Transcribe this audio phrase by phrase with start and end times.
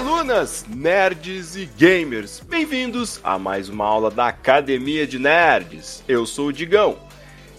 [0.00, 6.02] alunas, nerds e gamers, bem-vindos a mais uma aula da Academia de Nerds.
[6.08, 6.96] Eu sou o Digão.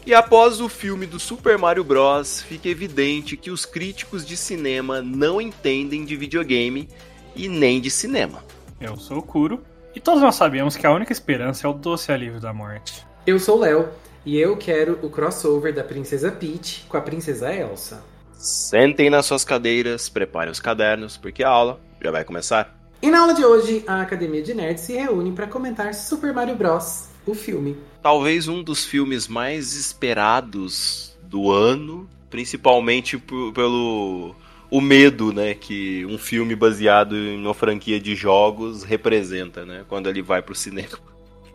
[0.08, 5.04] E após o filme do Super Mario Bros, fica evidente que os críticos de cinema
[5.04, 6.90] não entendem de videogame
[7.36, 8.44] e nem de cinema.
[8.80, 9.62] Eu sou o Kuro,
[9.96, 13.06] e todos nós sabemos que a única esperança é o doce alívio da morte.
[13.28, 13.90] Eu sou o Léo,
[14.26, 18.04] e eu quero o crossover da Princesa Peach com a Princesa Elsa.
[18.34, 22.78] Sentem nas suas cadeiras, preparem os cadernos, porque a aula já vai começar.
[23.02, 26.56] E na aula de hoje, a Academia de Nerds se reúne para comentar Super Mario
[26.56, 27.76] Bros, o filme.
[28.02, 33.18] Talvez um dos filmes mais esperados do ano, principalmente
[33.54, 34.36] pelo
[34.70, 40.08] o medo, né, que um filme baseado em uma franquia de jogos representa, né, quando
[40.08, 40.98] ele vai pro cinema.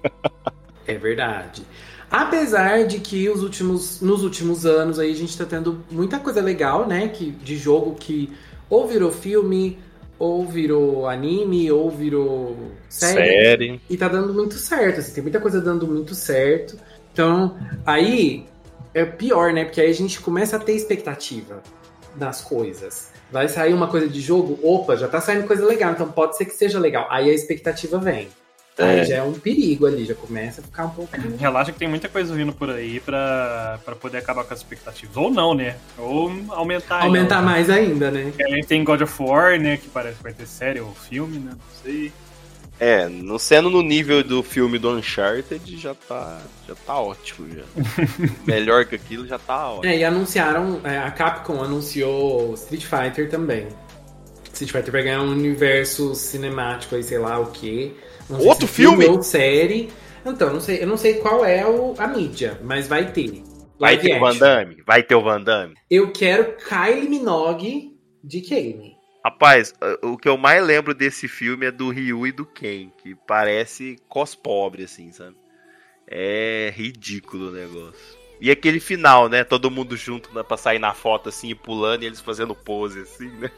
[0.87, 1.63] é verdade.
[2.11, 6.41] Apesar de que os últimos, nos últimos anos aí a gente tá tendo muita coisa
[6.41, 7.09] legal, né?
[7.09, 8.33] Que, de jogo que
[8.71, 9.79] ou virou filme,
[10.19, 12.57] ou virou anime, ou virou
[12.89, 13.15] série.
[13.15, 13.81] série.
[13.89, 16.79] E tá dando muito certo, assim, tem muita coisa dando muito certo.
[17.13, 18.47] Então, aí
[18.95, 19.65] é pior, né?
[19.65, 21.63] Porque aí a gente começa a ter expectativa
[22.15, 23.11] das coisas.
[23.31, 26.45] Vai sair uma coisa de jogo, opa, já tá saindo coisa legal, então pode ser
[26.45, 27.07] que seja legal.
[27.11, 28.29] Aí a expectativa vem.
[28.79, 29.05] Aí é.
[29.05, 31.11] já é um perigo ali, já começa a ficar um pouco.
[31.39, 35.17] Relaxa que tem muita coisa vindo por aí pra, pra poder acabar com as expectativas.
[35.17, 35.77] Ou não, né?
[35.97, 37.03] Ou aumentar.
[37.03, 37.51] Aumentar ainda.
[37.51, 38.33] mais ainda, né?
[38.39, 39.79] A gente tem God of War, né?
[39.79, 41.53] Que parece que vai ter série ou filme, né?
[41.53, 42.13] Não sei.
[42.79, 47.49] É, não sendo no nível do filme do Uncharted, já tá, já tá ótimo.
[47.57, 47.65] Já.
[48.45, 49.91] Melhor que aquilo, já tá ótimo.
[49.91, 53.69] É, e anunciaram, é, a Capcom anunciou Street Fighter também.
[54.53, 57.93] Street Fighter vai ganhar um universo cinemático aí, sei lá o quê.
[58.29, 59.03] Outro filme?
[59.03, 59.17] filme?
[59.17, 59.91] Ou série.
[60.25, 63.43] Então, não sei, eu não sei qual é o, a mídia, mas vai ter.
[63.79, 64.83] Vai ter o Van Damme?
[64.87, 65.75] Vai ter o Van Damme?
[65.91, 68.97] Eu quero Kylie Minogue de Kane.
[69.25, 73.15] Rapaz, o que eu mais lembro desse filme é do Ryu e do Ken, que
[73.27, 75.35] parece cos pobre, assim, sabe?
[76.07, 78.17] É ridículo o negócio.
[78.41, 79.43] E aquele final, né?
[79.43, 83.01] Todo mundo junto né, pra sair na foto, assim, e pulando, e eles fazendo pose,
[83.01, 83.51] assim, né?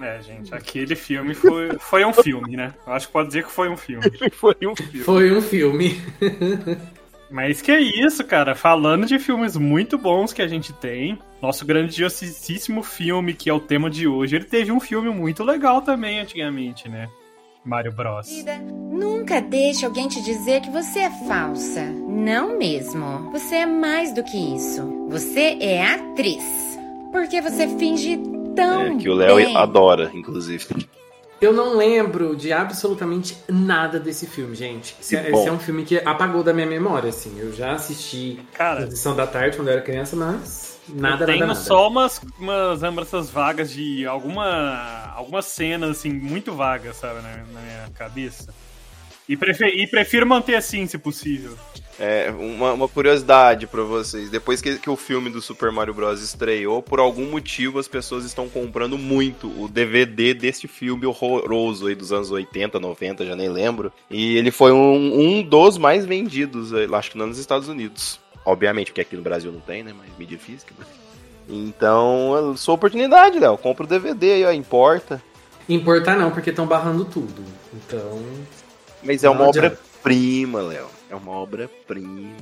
[0.00, 2.74] É, gente, aquele filme foi, foi um filme, né?
[2.86, 4.04] Eu acho que pode dizer que foi um filme.
[4.32, 5.04] foi um filme.
[5.04, 6.00] Foi um filme.
[7.30, 8.54] Mas que é isso, cara.
[8.54, 13.60] Falando de filmes muito bons que a gente tem, nosso grandiosíssimo filme, que é o
[13.60, 17.08] tema de hoje, ele teve um filme muito legal também antigamente, né?
[17.64, 18.28] Mario Bros.
[18.90, 21.82] Nunca deixe alguém te dizer que você é falsa.
[21.84, 23.30] Não mesmo.
[23.32, 25.08] Você é mais do que isso.
[25.08, 26.44] Você é atriz.
[27.10, 28.16] Porque você finge
[28.54, 30.66] tão é, Que o Léo adora, inclusive.
[31.40, 34.96] Eu não lembro de absolutamente nada desse filme, gente.
[35.00, 37.38] Esse, é, esse, é um filme que apagou da minha memória, assim.
[37.38, 41.26] Eu já assisti Cara, na edição da tarde quando eu era criança, mas nada, eu
[41.26, 41.66] tenho nada, nada.
[41.66, 47.60] só umas, umas lembranças vagas de alguma, algumas cenas, assim, muito vagas, sabe, na, na
[47.60, 48.54] minha cabeça.
[49.28, 51.56] E, prefer, e prefiro manter assim, se possível.
[51.98, 54.28] É, uma, uma curiosidade para vocês.
[54.28, 56.20] Depois que, que, o filme do Super Mario Bros.
[56.20, 61.94] estreou, por algum motivo as pessoas estão comprando muito o DVD desse filme horroroso aí
[61.94, 63.92] dos anos 80, 90, já nem lembro.
[64.10, 68.18] E ele foi um, um dos mais vendidos, acho que não nos Estados Unidos.
[68.44, 69.92] Obviamente, porque aqui no Brasil não tem, né?
[69.96, 70.74] Mas mídia física.
[71.48, 73.56] Então, sua oportunidade, Léo.
[73.56, 75.22] Compra o DVD aí, ó, importa.
[75.68, 77.42] Importar não, porque estão barrando tudo.
[77.72, 78.20] Então.
[79.02, 80.86] Mas é uma obra-prima, Léo.
[81.10, 82.36] É uma obra-prima.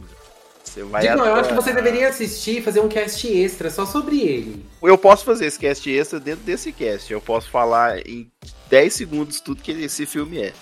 [0.62, 3.84] Você vai Digo, eu acho que você deveria assistir e fazer um cast extra só
[3.84, 4.65] sobre ele.
[4.83, 7.12] Eu posso fazer esse cast extra dentro desse cast.
[7.12, 8.31] Eu posso falar em
[8.71, 10.53] 10 segundos tudo que esse filme é.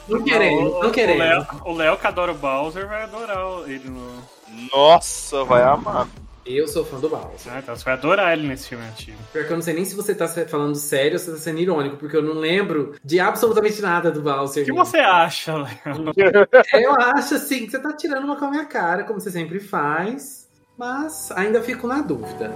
[0.07, 1.47] não querendo, não querendo.
[1.65, 4.23] O Léo que adora o Bowser vai adorar ele no.
[4.71, 6.09] Nossa, vai amar.
[6.45, 7.53] Eu sou fã do Bowser.
[7.53, 9.17] Ah, então você vai adorar ele nesse filme antigo.
[9.33, 11.61] Pior que eu não sei nem se você tá falando sério ou se tá sendo
[11.61, 14.63] irônico, porque eu não lembro de absolutamente nada do Bowser.
[14.63, 16.13] O que você acha, Léo?
[16.75, 19.61] Eu acho, assim, que você tá tirando uma com a minha cara, como você sempre
[19.61, 20.43] faz.
[20.77, 22.53] Mas ainda fico na dúvida.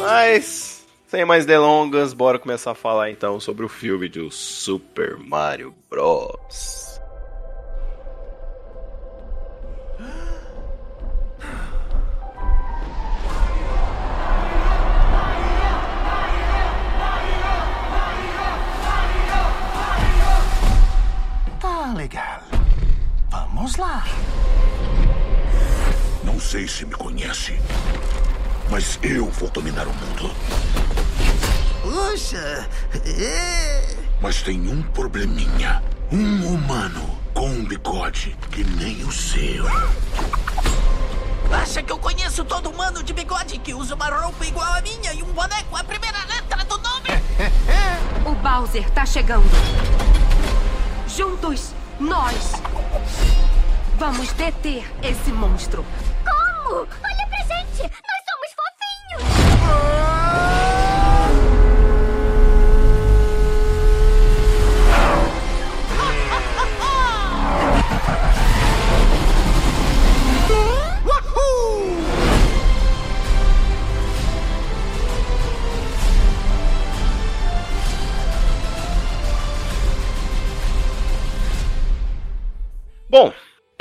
[0.00, 5.74] Mas, sem mais delongas, bora começar a falar então sobre o filme do Super Mario
[5.90, 6.97] Bros.
[21.94, 22.42] Legal.
[23.30, 24.04] Vamos lá.
[26.24, 27.58] Não sei se me conhece,
[28.70, 30.34] mas eu vou dominar o mundo.
[31.82, 32.68] Puxa!
[33.04, 33.96] É...
[34.20, 35.82] Mas tem um probleminha.
[36.10, 39.64] Um humano com um bigode que nem o seu.
[41.52, 45.12] Acha que eu conheço todo humano de bigode que usa uma roupa igual a minha
[45.14, 47.08] e um boné com a primeira letra do nome?
[48.26, 49.48] O Bowser tá chegando.
[51.06, 52.52] Juntos, nós
[53.96, 55.84] vamos deter esse monstro.
[56.24, 56.76] Como?
[56.80, 57.82] Olha pra gente!
[57.82, 59.24] Nós somos fofinhos!
[59.60, 59.97] Bom,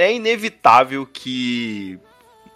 [0.08, 2.00] é inevitável que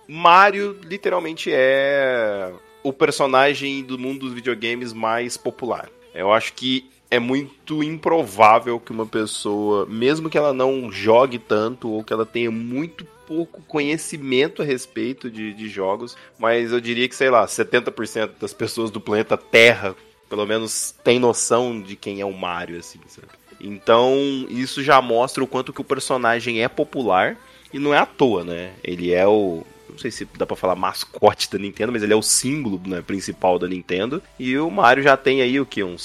[0.07, 2.51] Mario literalmente é
[2.83, 5.89] o personagem do mundo dos videogames mais popular.
[6.13, 11.89] Eu acho que é muito improvável que uma pessoa, mesmo que ela não jogue tanto
[11.89, 17.07] ou que ela tenha muito pouco conhecimento a respeito de, de jogos, mas eu diria
[17.07, 19.95] que, sei lá, 70% das pessoas do planeta Terra,
[20.29, 23.40] pelo menos, tem noção de quem é o Mario, assim, sabe?
[23.63, 24.15] Então,
[24.49, 27.37] isso já mostra o quanto que o personagem é popular
[27.73, 28.73] e não é à toa, né?
[28.83, 32.15] Ele é o não sei se dá pra falar mascote da Nintendo, mas ele é
[32.15, 34.23] o símbolo né, principal da Nintendo.
[34.39, 35.83] E o Mario já tem aí o que?
[35.83, 36.01] Uns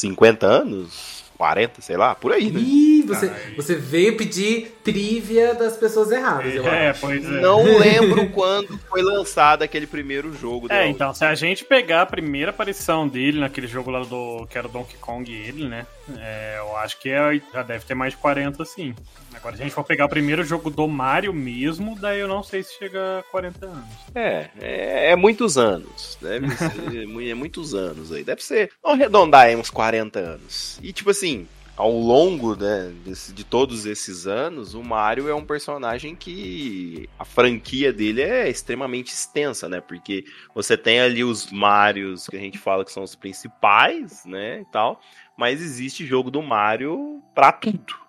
[0.00, 1.11] 50 anos?
[1.42, 2.60] 40, sei lá, por aí, né?
[2.60, 7.00] Ih, você, você veio pedir trivia das pessoas erradas, eu É, acho.
[7.00, 7.40] pois é.
[7.40, 10.68] Não lembro quando foi lançado aquele primeiro jogo.
[10.70, 14.46] É, então, se a gente pegar a primeira aparição dele naquele jogo lá do.
[14.48, 15.84] que era o Donkey Kong e ele, né?
[16.16, 18.94] é, eu acho que é- já deve ter mais de 40, sim.
[19.42, 22.44] Agora, se a gente for pegar o primeiro jogo do Mario mesmo, daí eu não
[22.44, 23.84] sei se chega a 40 anos.
[24.14, 26.16] É, é, é muitos anos.
[26.22, 28.22] Deve ser é muitos anos aí.
[28.22, 28.70] Deve ser.
[28.80, 30.78] Vamos arredondar aí uns 40 anos.
[30.80, 31.48] E tipo assim.
[31.74, 37.24] Ao longo né, desse- de todos esses anos, o Mario é um personagem que a
[37.24, 39.80] franquia dele é extremamente extensa, né?
[39.80, 40.22] Porque
[40.54, 44.60] você tem ali os Marios que a gente fala que são os principais, né?
[44.60, 45.00] E tal.
[45.36, 48.01] Mas existe jogo do Mario pra tudo.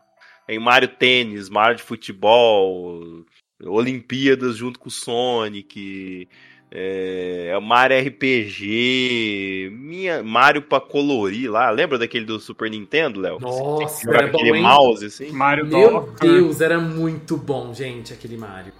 [0.45, 3.23] Tem Mario Tênis, Mario de futebol,
[3.63, 6.27] Olimpíadas junto com o Sonic,
[6.69, 11.69] é, Mario RPG, minha, Mario pra colorir lá.
[11.69, 13.39] Lembra daquele do Super Nintendo, Léo?
[13.39, 15.31] Nossa, era aquele bom, mouse assim?
[15.31, 16.29] Mario Meu Doctor.
[16.29, 18.73] Deus, era muito bom, gente, aquele Mario.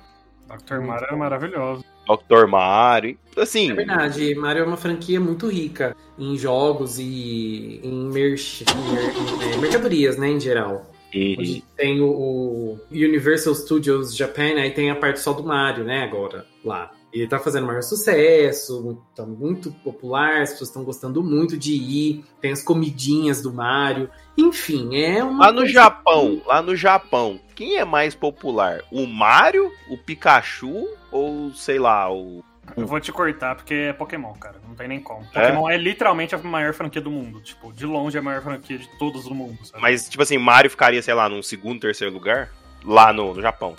[0.47, 0.81] Dr.
[0.81, 1.83] Mario era maravilhoso.
[2.05, 2.45] Dr.
[2.47, 3.17] Mario.
[3.37, 8.93] Assim, É verdade, Mario é uma franquia muito rica em jogos e em, merch, em
[8.93, 10.91] mer- em, é, mercadorias, né, em geral.
[11.13, 11.61] Uhum.
[11.75, 16.91] Tem o, Universal Studios Japan, aí tem a parte só do Mario, né, agora, lá.
[17.13, 21.73] E ele tá fazendo maior sucesso, tá muito popular, as pessoas estão gostando muito de
[21.73, 24.09] ir, tem as comidinhas do Mario.
[24.35, 25.45] Enfim, é uma.
[25.45, 28.81] Lá no Japão, lá no Japão, quem é mais popular?
[28.91, 32.43] O Mario, o Pikachu ou, sei lá, o.
[32.77, 34.55] Eu vou te cortar porque é Pokémon, cara.
[34.67, 35.25] Não tem nem como.
[35.25, 37.41] Pokémon é, literalmente a maior franquia do mundo.
[37.41, 39.81] Tipo, de longe é a maior franquia de todos do mundo, sabe?
[39.81, 42.49] Mas, tipo assim, Mario ficaria, sei lá, num segundo, terceiro lugar?
[42.85, 43.75] Lá no, no Japão.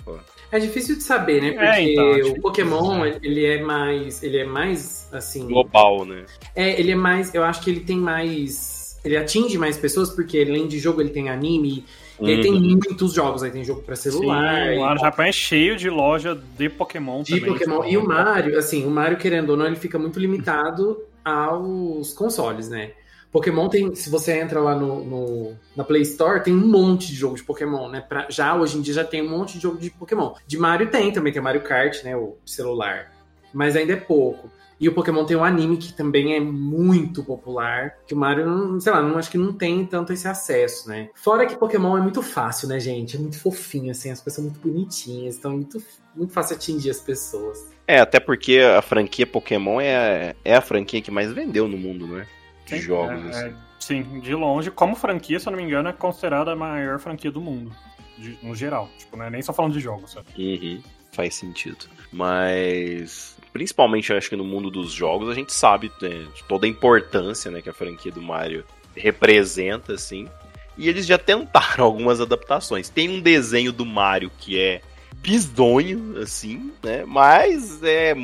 [0.51, 1.51] É difícil de saber, né?
[1.53, 4.23] Porque É, então, é difícil o Pokémon, ele é mais.
[4.23, 5.47] Ele é mais assim.
[5.47, 6.25] Global, né?
[6.55, 7.35] É, ele é mais.
[7.35, 8.99] Eu acho que ele tem mais.
[9.05, 11.85] Ele atinge mais pessoas, porque além de jogo, ele tem anime.
[12.21, 12.61] E aí tem Uhum.
[12.85, 13.43] muitos jogos.
[13.43, 14.73] Aí tem jogo pra celular.
[14.73, 17.53] Sim, lá no Japão é cheio de loja de Pokémon de também.
[17.53, 17.77] Pokémon.
[17.83, 22.13] tipo, E o Mario, assim, o Mario, querendo ou não, ele fica muito limitado aos
[22.13, 22.93] consoles, né?
[23.33, 23.95] Pokémon tem.
[23.97, 27.43] Se você entra lá no, no- na Play Store, tem um monte de jogo de
[27.43, 28.01] Pokémon, né?
[28.01, 30.35] Pra- já hoje em dia já tem um monte de jogo de Pokémon.
[30.47, 32.17] De Mario tem também, tem o Mario Kart, né?
[32.17, 33.11] O celular.
[33.53, 34.49] Mas ainda é pouco.
[34.81, 38.81] E o Pokémon tem um anime que também é muito popular, que o Mario, não,
[38.81, 41.09] sei lá, não acho que não tem tanto esse acesso, né?
[41.15, 43.17] Fora que Pokémon é muito fácil, né, gente?
[43.17, 45.83] É muito fofinho, assim, as coisas são muito bonitinhas, então é muito,
[46.15, 47.73] muito fácil atingir as pessoas.
[47.87, 52.07] É, até porque a franquia Pokémon é, é a franquia que mais vendeu no mundo,
[52.07, 52.27] né?
[52.67, 53.49] De Sim, jogos, é- assim.
[53.49, 56.99] é- sim, de longe, como franquia, se eu não me engano, é considerada a maior
[56.99, 57.71] franquia do mundo.
[58.17, 58.89] de- no geral.
[58.97, 60.29] Tipo, não é nem só falando de jogos, sabe?
[60.39, 61.87] Uhum, faz sentido.
[62.13, 67.53] Mas, principalmente, acho que no mundo dos jogos, a gente sabe né, toda a importância
[67.53, 68.65] né, que a franquia do Mario
[68.97, 70.29] representa, assim.
[70.77, 72.89] E eles já tentaram algumas adaptações.
[72.89, 74.83] Tem um desenho do Mario que é
[75.15, 77.05] bizonho, assim, né?
[77.07, 78.17] Mas é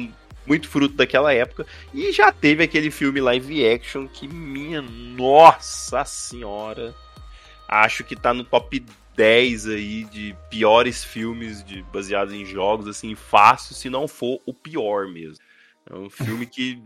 [0.44, 1.64] muito fruto daquela época.
[1.94, 6.92] E já teve aquele filme live action que, minha nossa senhora,
[7.68, 8.84] acho que tá no top
[9.20, 14.54] 10 aí de piores filmes de, baseados em jogos, assim, fácil, se não for o
[14.54, 15.44] pior mesmo.
[15.90, 16.82] É um filme que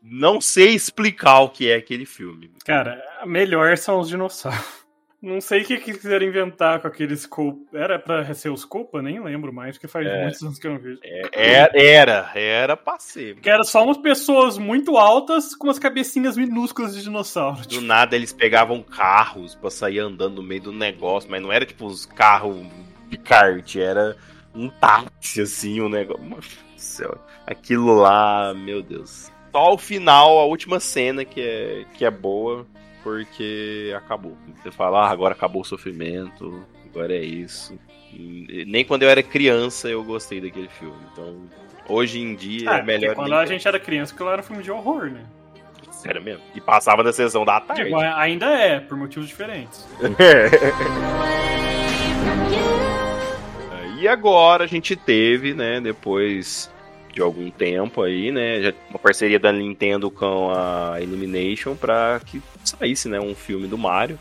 [0.00, 2.48] não sei explicar o que é aquele filme.
[2.64, 4.81] Cara, melhor são os dinossauros.
[5.22, 7.60] Não sei o que, quiseram inventar com aqueles Copa.
[7.72, 9.00] Era pra ser os Copa?
[9.00, 10.22] Nem lembro mais, porque faz É.
[10.22, 10.98] muitos anos que eu não vejo.
[11.04, 13.36] É, era, era pra ser.
[13.36, 17.60] Que era só umas pessoas muito altas com umas cabecinhas minúsculas de dinossauro.
[17.62, 21.52] Do Tipo, nada eles pegavam carros pra sair andando no meio do negócio, mas não
[21.52, 22.56] era tipo os carros
[23.08, 24.16] de kart, era
[24.52, 26.22] um táxi assim, um negócio.
[26.24, 29.30] Mano do céu, aquilo lá, meu Deus.
[29.52, 32.66] Só o final, a última cena que é, que é boa,
[33.02, 34.36] porque acabou.
[34.62, 37.78] Você fala, ah, agora acabou o sofrimento, agora é isso.
[38.12, 40.96] E nem quando eu era criança eu gostei daquele filme.
[41.12, 41.42] Então,
[41.88, 43.14] hoje em dia ah, é melhor.
[43.14, 45.24] quando a gente era criança, aquilo era um filme de horror, né?
[45.90, 46.42] Sério mesmo.
[46.54, 47.84] E passava da sessão da tarde.
[47.84, 49.86] Tipo, ainda é, por motivos diferentes.
[54.02, 56.68] E agora a gente teve, né, depois
[57.12, 62.42] de algum tempo aí, né, já uma parceria da Nintendo com a Illumination pra que
[62.64, 64.18] saísse, né, um filme do Mario.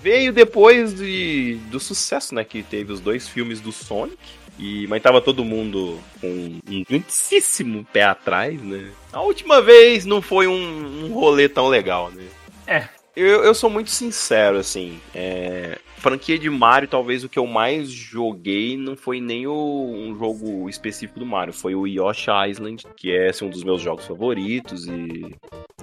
[0.00, 4.16] Veio depois de, do sucesso, né, que teve os dois filmes do Sonic.
[4.58, 8.90] E, mas tava todo mundo com um grandíssimo pé atrás, né?
[9.12, 12.24] A última vez não foi um, um rolê tão legal, né?
[12.66, 12.88] É.
[13.18, 15.00] Eu, eu sou muito sincero, assim.
[15.12, 20.16] É, franquia de Mario, talvez o que eu mais joguei não foi nem o, um
[20.16, 24.06] jogo específico do Mario, foi o Yoshi Island, que é assim, um dos meus jogos
[24.06, 25.34] favoritos e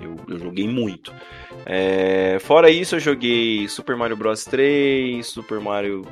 [0.01, 1.13] eu, eu joguei muito.
[1.65, 6.07] É, fora isso, eu joguei Super Mario Bros 3, Super Mario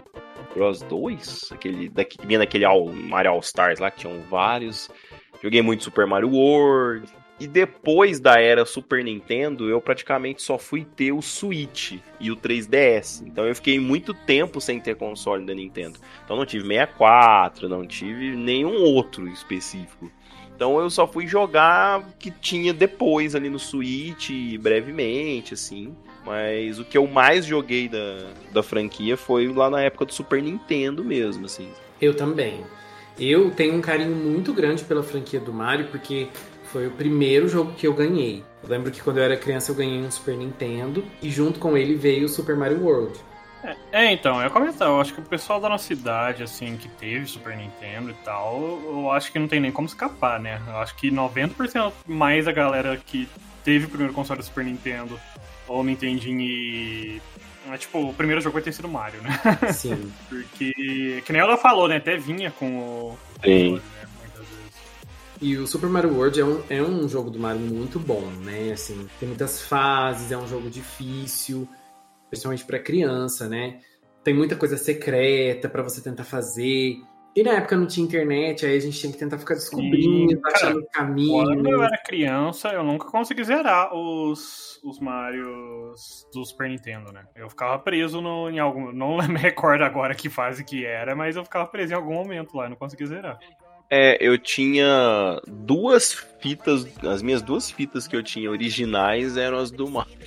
[0.53, 4.89] Bros 2, aquele daqui, vinha naquele All, Mario All Stars lá, que tinham vários.
[5.41, 7.07] Joguei muito Super Mario World.
[7.43, 12.37] E depois da era Super Nintendo, eu praticamente só fui ter o Switch e o
[12.37, 13.21] 3DS.
[13.27, 15.99] Então eu fiquei muito tempo sem ter console da Nintendo.
[16.23, 20.09] Então não tive 64, não tive nenhum outro específico.
[20.55, 25.93] Então eu só fui jogar o que tinha depois ali no Switch, brevemente, assim.
[26.25, 30.41] Mas o que eu mais joguei da, da franquia foi lá na época do Super
[30.41, 31.67] Nintendo mesmo, assim.
[31.99, 32.63] Eu também.
[33.19, 36.29] Eu tenho um carinho muito grande pela franquia do Mario, porque
[36.73, 38.43] foi o primeiro jogo que eu ganhei.
[38.63, 41.77] Eu lembro que quando eu era criança eu ganhei um Super Nintendo e junto com
[41.77, 43.17] ele veio o Super Mario World.
[43.63, 46.89] É, é, então, eu comentar, eu acho que o pessoal da nossa cidade, assim, que
[46.89, 50.59] teve Super Nintendo e tal, eu acho que não tem nem como escapar, né?
[50.67, 53.29] Eu acho que 90% mais a galera que
[53.63, 55.17] teve o primeiro console do Super Nintendo
[55.67, 57.21] ou Nintendinho e.
[57.71, 59.39] É, tipo, o primeiro jogo vai ter sido Mario, né?
[59.71, 60.11] Sim.
[60.27, 61.97] Porque, que nem ela falou, né?
[61.97, 63.17] Até vinha com o.
[63.41, 63.79] Sim.
[65.43, 68.71] E o Super Mario World é um, é um jogo do Mario muito bom, né?
[68.71, 71.67] Assim, tem muitas fases, é um jogo difícil,
[72.29, 73.81] principalmente para criança, né?
[74.23, 76.95] Tem muita coisa secreta para você tentar fazer.
[77.35, 80.41] E na época não tinha internet, aí a gente tinha que tentar ficar descobrindo, Sim,
[80.45, 81.43] achando caminho.
[81.43, 87.25] Quando eu era criança, eu nunca consegui zerar os, os Marios do Super Nintendo, né?
[87.35, 88.93] Eu ficava preso no, em algum.
[88.93, 92.55] Não me recordo agora que fase que era, mas eu ficava preso em algum momento
[92.55, 93.37] lá, eu não consegui zerar.
[93.95, 99.69] É, eu tinha duas fitas, as minhas duas fitas que eu tinha originais eram as
[99.69, 100.17] do Mario.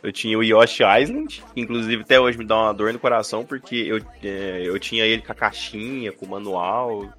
[0.00, 3.44] Eu tinha o Yoshi Island, que inclusive até hoje me dá uma dor no coração,
[3.44, 7.12] porque eu, é, eu tinha ele com a caixinha, com o manual,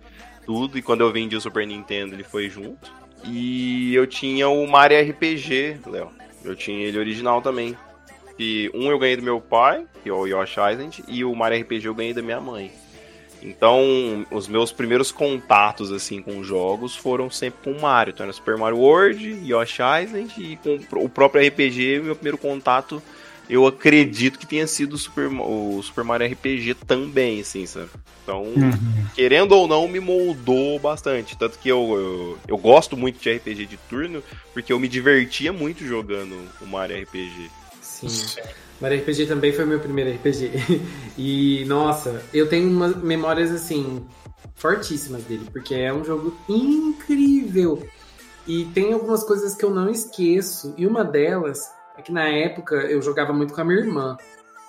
[0.45, 2.89] tudo, e quando eu vendi o Super Nintendo ele foi junto.
[3.25, 6.09] E eu tinha o Mario RPG, Léo.
[6.41, 7.75] Eu tinha ele original também.
[8.39, 11.61] E um eu ganhei do meu pai, que é o Yoshi Island, e o Mario
[11.61, 12.71] RPG eu ganhei da minha mãe.
[13.41, 18.11] Então, os meus primeiros contatos assim com jogos foram sempre com o Mario.
[18.13, 23.01] Então, era Super Mario World, Yoshi Island e com o próprio RPG, meu primeiro contato,
[23.49, 27.89] eu acredito que tenha sido o Super, o Super Mario RPG também, assim, sabe?
[28.23, 28.45] Então,
[29.13, 31.37] querendo ou não, me moldou bastante.
[31.37, 35.51] Tanto que eu, eu, eu gosto muito de RPG de turno, porque eu me divertia
[35.51, 37.49] muito jogando o Mario RPG.
[37.81, 38.07] Sim.
[38.81, 40.51] Mario RPG também foi meu primeiro RPG.
[41.17, 44.07] E, nossa, eu tenho umas memórias, assim,
[44.55, 47.87] fortíssimas dele, porque é um jogo incrível.
[48.47, 50.73] E tem algumas coisas que eu não esqueço.
[50.77, 54.17] E uma delas é que na época eu jogava muito com a minha irmã.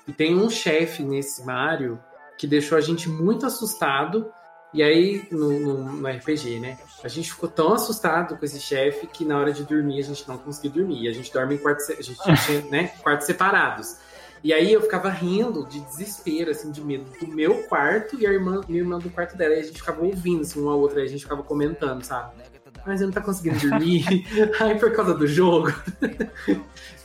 [0.07, 1.99] E tem um chefe nesse Mario
[2.37, 4.31] que deixou a gente muito assustado.
[4.75, 6.79] E aí, no, no, no RPG, né?
[7.05, 10.27] A gente ficou tão assustado com esse chefe que na hora de dormir a gente
[10.27, 11.09] não conseguiu dormir.
[11.09, 13.97] A gente dorme em quartos, a gente tinha, né, quartos separados.
[14.43, 18.33] E aí eu ficava rindo de desespero, assim, de medo do meu quarto e a
[18.33, 19.55] irmã, minha irmã do quarto dela.
[19.55, 22.43] E a gente ficava ouvindo, assim, uma a outra, e a gente ficava comentando, sabe?
[22.85, 24.05] Mas eu não tá conseguindo dormir.
[24.59, 25.73] Ai, por causa do jogo.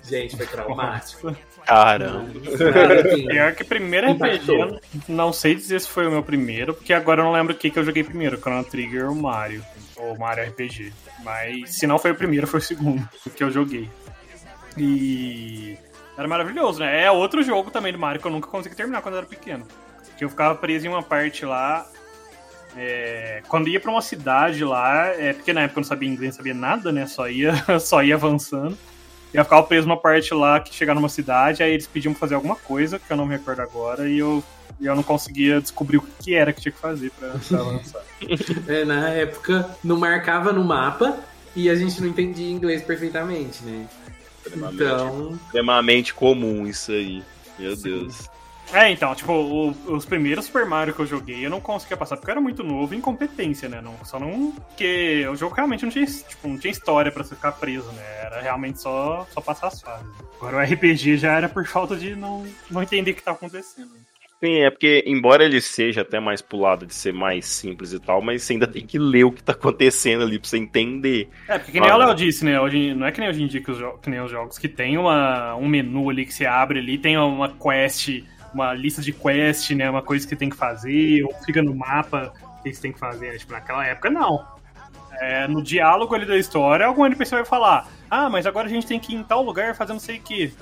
[0.08, 1.36] Gente, foi traumático.
[1.66, 2.34] Caramba.
[2.74, 4.56] Mas, assim, Pior que primeiro RPG, Impactou.
[4.56, 7.58] eu não sei dizer se foi o meu primeiro, porque agora eu não lembro o
[7.58, 9.64] que, que eu joguei primeiro, Chrono Trigger ou Mario,
[9.96, 10.94] ou Mario RPG.
[11.24, 13.90] Mas se não foi o primeiro, foi o segundo que eu joguei.
[14.78, 15.78] E
[16.18, 17.04] Era maravilhoso, né?
[17.04, 19.68] É outro jogo também do Mario que eu nunca consegui terminar quando eu era pequeno.
[20.18, 21.86] Que eu ficava preso em uma parte lá.
[22.76, 26.34] é, quando ia pra uma cidade lá, é, porque na época eu não sabia inglês,
[26.34, 27.06] não sabia nada, né?
[27.08, 28.78] Só ia, só ia avançando.
[29.34, 32.20] E eu ficava preso numa parte lá que chegava numa cidade, aí eles pediam pra
[32.20, 34.44] fazer alguma coisa, que eu não me recordo agora, e eu,
[34.80, 38.02] eu não conseguia descobrir o que era que tinha que fazer pra, pra avançar.
[38.68, 41.20] É, na época não marcava no mapa
[41.56, 43.88] e a gente não entendia inglês perfeitamente, né?
[44.44, 47.24] Extremamente, Então, extremamente comum isso aí.
[47.60, 48.30] Meu Deus.
[48.74, 52.18] É, então, tipo, o- os primeiros Super Mario que eu joguei eu não conseguia passar
[52.18, 53.80] porque eu era muito novo e incompetência, né?
[53.82, 54.52] Não, só não.
[54.52, 58.04] Porque o jogo realmente não tinha, tipo, não tinha história pra você ficar preso, né?
[58.24, 60.06] Era realmente só, só passar as fases.
[60.36, 63.90] Agora o RPG já era por falta de não, não entender o que tá acontecendo.
[64.44, 68.00] Sim, é porque, embora ele seja até mais pro lado de ser mais simples e
[68.00, 71.28] tal, mas você ainda tem que ler o que tá acontecendo ali pra você entender.
[71.48, 72.60] É, porque que nem Ah, o Léo disse, né?
[72.62, 74.68] Hoje, não é que nem hoje em dia que, os que nem os jogos que
[74.68, 78.10] tem uma, um menu ali que você abre ali, tem uma quest,
[78.58, 79.90] uma lista de quest, né?
[79.90, 83.00] Uma coisa que tem que fazer, ou fica no mapa o que você tem que
[83.00, 83.32] fazer.
[83.32, 83.38] né?
[83.38, 84.46] Tipo, naquela época, não.
[85.20, 88.88] É, no diálogo ali da história, algum NPC vai falar: Ah, mas agora a gente
[88.88, 90.54] tem que ir em tal lugar fazer não sei o que.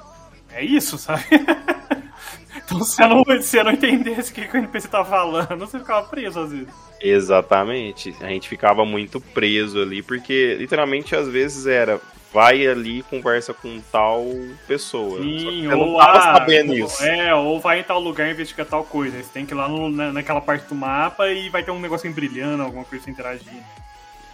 [0.51, 1.23] É isso, sabe?
[2.55, 5.57] então se você não, se você não entendesse o que, que o NPC tá falando,
[5.57, 6.67] você ficava preso às vezes.
[7.01, 8.15] Exatamente.
[8.21, 11.99] A gente ficava muito preso ali, porque literalmente às vezes era
[12.35, 14.25] vai ali e conversa com tal
[14.67, 15.21] pessoa.
[15.21, 17.01] Sim, ou, não tava ah, sabendo isso.
[17.01, 19.23] É, ou vai em tal lugar investigar tal coisa.
[19.23, 21.79] Você tem que ir lá no- na, naquela parte do mapa e vai ter um
[21.79, 23.63] negocinho brilhando, alguma coisa interagir.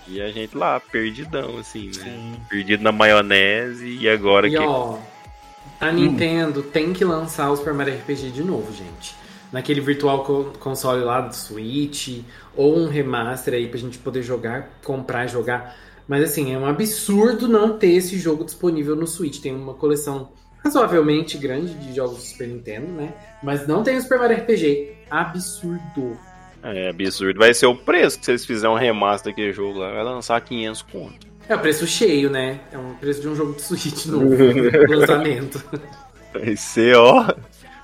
[0.08, 1.94] E a gente lá, perdidão, assim, né?
[1.94, 2.36] Sim.
[2.50, 4.58] Perdido na maionese e agora e que.
[4.58, 4.98] ó,
[5.80, 9.16] a Nintendo tem que lançar o Super Mario RPG de novo, gente.
[9.52, 12.24] Naquele Virtual Co- Console lá do Switch,
[12.56, 15.76] ou um remaster aí pra gente poder jogar, comprar e jogar.
[16.12, 19.40] Mas assim, é um absurdo não ter esse jogo disponível no Switch.
[19.40, 23.14] Tem uma coleção razoavelmente grande de jogos do Super Nintendo, né?
[23.42, 24.92] Mas não tem o Super Mario RPG.
[25.10, 26.18] Absurdo.
[26.62, 27.40] É absurdo.
[27.40, 29.90] Vai ser o preço que vocês fizerem um remaster daquele jogo lá.
[29.90, 31.28] Vai lançar 500 conto.
[31.48, 32.60] É o preço cheio, né?
[32.74, 34.36] É um preço de um jogo de Switch novo,
[34.94, 35.64] lançamento.
[36.34, 37.34] Vai ser, ó.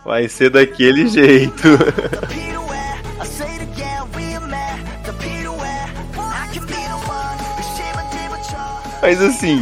[0.04, 1.62] Vai ser daquele jeito.
[9.08, 9.62] Mas assim,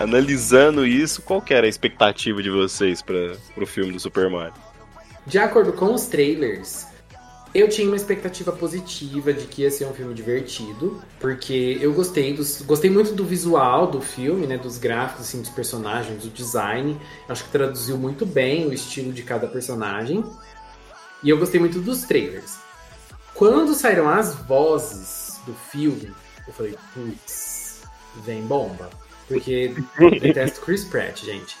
[0.00, 4.54] analisando isso, qual que era a expectativa de vocês para pro filme do Super Mario?
[5.26, 6.86] De acordo com os trailers,
[7.54, 12.32] eu tinha uma expectativa positiva de que ia ser um filme divertido, porque eu gostei
[12.32, 16.98] dos, gostei muito do visual do filme, né, dos gráficos assim dos personagens, do design.
[17.28, 20.24] Acho que traduziu muito bem o estilo de cada personagem.
[21.22, 22.56] E eu gostei muito dos trailers.
[23.34, 26.10] Quando saíram as vozes do filme,
[26.48, 27.55] eu falei, putz,
[28.20, 28.90] vem bomba.
[29.28, 31.56] Porque eu detesto Chris Pratt, gente.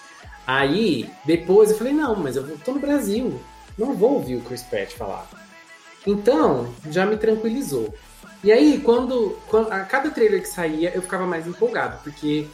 [0.46, 3.40] Aí, depois eu falei, não, mas eu tô no Brasil.
[3.76, 5.28] Não vou ouvir o Chris Pratt falar.
[6.06, 7.92] Então, já me tranquilizou.
[8.44, 12.46] E aí, quando, quando- a cada trailer que saía, eu ficava mais empolgado, porque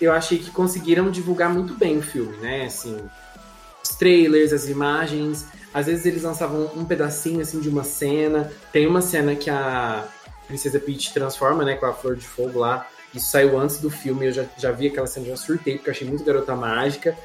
[0.00, 2.64] eu achei que conseguiram divulgar muito bem o filme, né?
[2.64, 2.98] Assim,
[3.84, 5.46] os trailers, as imagens.
[5.72, 8.50] Às vezes eles lançavam um pedacinho assim de uma cena.
[8.72, 10.04] Tem uma cena que a
[10.48, 12.86] Princesa Peach transforma, né, com a flor de fogo lá.
[13.14, 15.92] Isso saiu antes do filme, eu já, já vi aquela cena, já surtei, porque eu
[15.92, 17.16] achei muito garota mágica.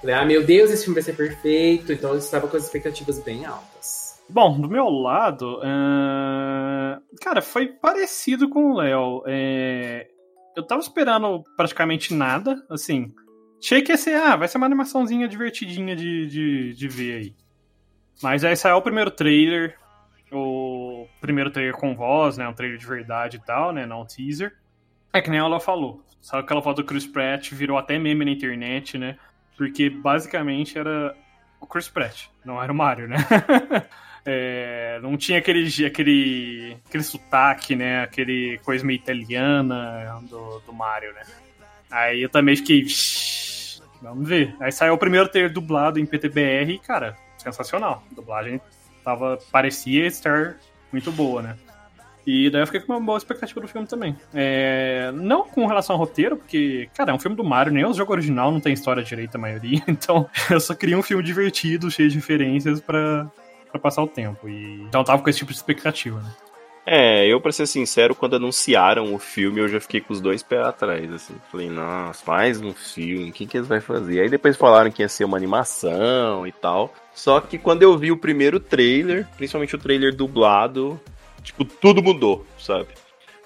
[0.00, 1.92] Falei, ah, meu Deus, esse filme vai ser perfeito.
[1.92, 4.20] Então eu estava com as expectativas bem altas.
[4.28, 9.24] Bom, do meu lado, ahn, cara, foi parecido com o Léo.
[9.26, 10.06] É,
[10.56, 13.12] Eu tava esperando praticamente nada, assim.
[13.62, 17.34] Achei que ia ser, ah, vai ser uma animaçãozinha divertidinha de, de, de ver aí.
[18.22, 19.76] Mas aí saiu o primeiro trailer,
[20.32, 24.06] o primeiro trailer com voz, né, um trailer de verdade e tal, né, não um
[24.06, 24.52] teaser.
[25.12, 28.30] É que nem ela falou, sabe aquela foto do Chris Pratt virou até meme na
[28.30, 29.16] internet, né,
[29.56, 31.16] porque basicamente era
[31.60, 33.16] o Chris Pratt, não era o Mario, né.
[34.24, 38.02] É, não tinha aquele, aquele, aquele sotaque, né?
[38.02, 41.22] Aquele coisa meio italiana do, do Mario, né?
[41.90, 42.86] Aí eu também fiquei.
[42.86, 44.54] "Shhh, Vamos ver.
[44.60, 48.04] Aí saiu o primeiro trailer dublado em PTBR e, cara, sensacional.
[48.10, 48.60] A dublagem
[49.02, 50.56] tava, parecia estar
[50.92, 51.56] muito boa, né?
[52.30, 54.16] E daí eu fiquei com uma boa expectativa do filme também.
[54.32, 57.92] É, não com relação ao roteiro, porque, cara, é um filme do Mario, nem o
[57.92, 61.90] jogo original não tem história direita a maioria, então eu só queria um filme divertido,
[61.90, 63.28] cheio de referências pra
[63.82, 64.48] passar o tempo.
[64.48, 66.30] E então eu tava com esse tipo de expectativa, né?
[66.86, 70.42] É, eu pra ser sincero, quando anunciaram o filme, eu já fiquei com os dois
[70.42, 71.34] pés atrás, assim.
[71.50, 74.20] Falei, nossa, mais um filme, o que, que eles vão fazer?
[74.20, 76.92] Aí depois falaram que ia ser uma animação e tal.
[77.14, 80.98] Só que quando eu vi o primeiro trailer, principalmente o trailer dublado,
[81.42, 82.88] tipo, tudo mudou, sabe?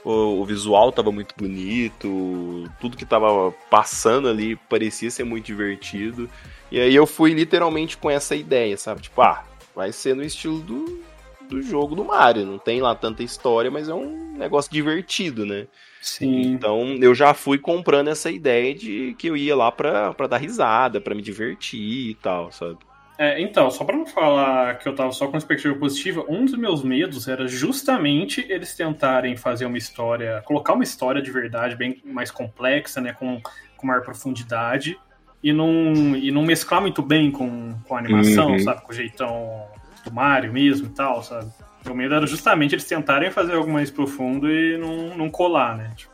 [0.04, 6.28] O, o visual tava muito bonito, tudo que tava passando ali parecia ser muito divertido.
[6.70, 9.02] E aí eu fui literalmente com essa ideia, sabe?
[9.02, 11.02] Tipo, ah, vai ser no estilo do,
[11.48, 12.44] do jogo do Mario.
[12.44, 15.66] Não tem lá tanta história, mas é um negócio divertido, né?
[16.02, 16.42] Sim.
[16.42, 20.36] Então eu já fui comprando essa ideia de que eu ia lá pra, pra dar
[20.36, 22.76] risada, pra me divertir e tal, sabe?
[23.16, 26.56] É, então, só pra não falar que eu tava só com expectativa positiva, um dos
[26.56, 32.02] meus medos era justamente eles tentarem fazer uma história, colocar uma história de verdade bem
[32.04, 33.40] mais complexa, né, com,
[33.76, 34.98] com maior profundidade,
[35.42, 38.58] e não, e não mesclar muito bem com, com a animação, Uhum.
[38.58, 39.64] sabe, com o jeitão
[40.04, 41.48] do Mario mesmo e tal, sabe?
[41.88, 45.92] O medo era justamente eles tentarem fazer algo mais profundo e não, não colar, né?
[45.94, 46.12] Tipo,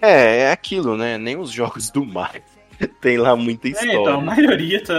[0.00, 1.16] É, é aquilo, né?
[1.18, 2.42] Nem os jogos do Mario
[3.00, 3.92] tem lá muita É, história.
[4.00, 4.94] então, a maioria tá,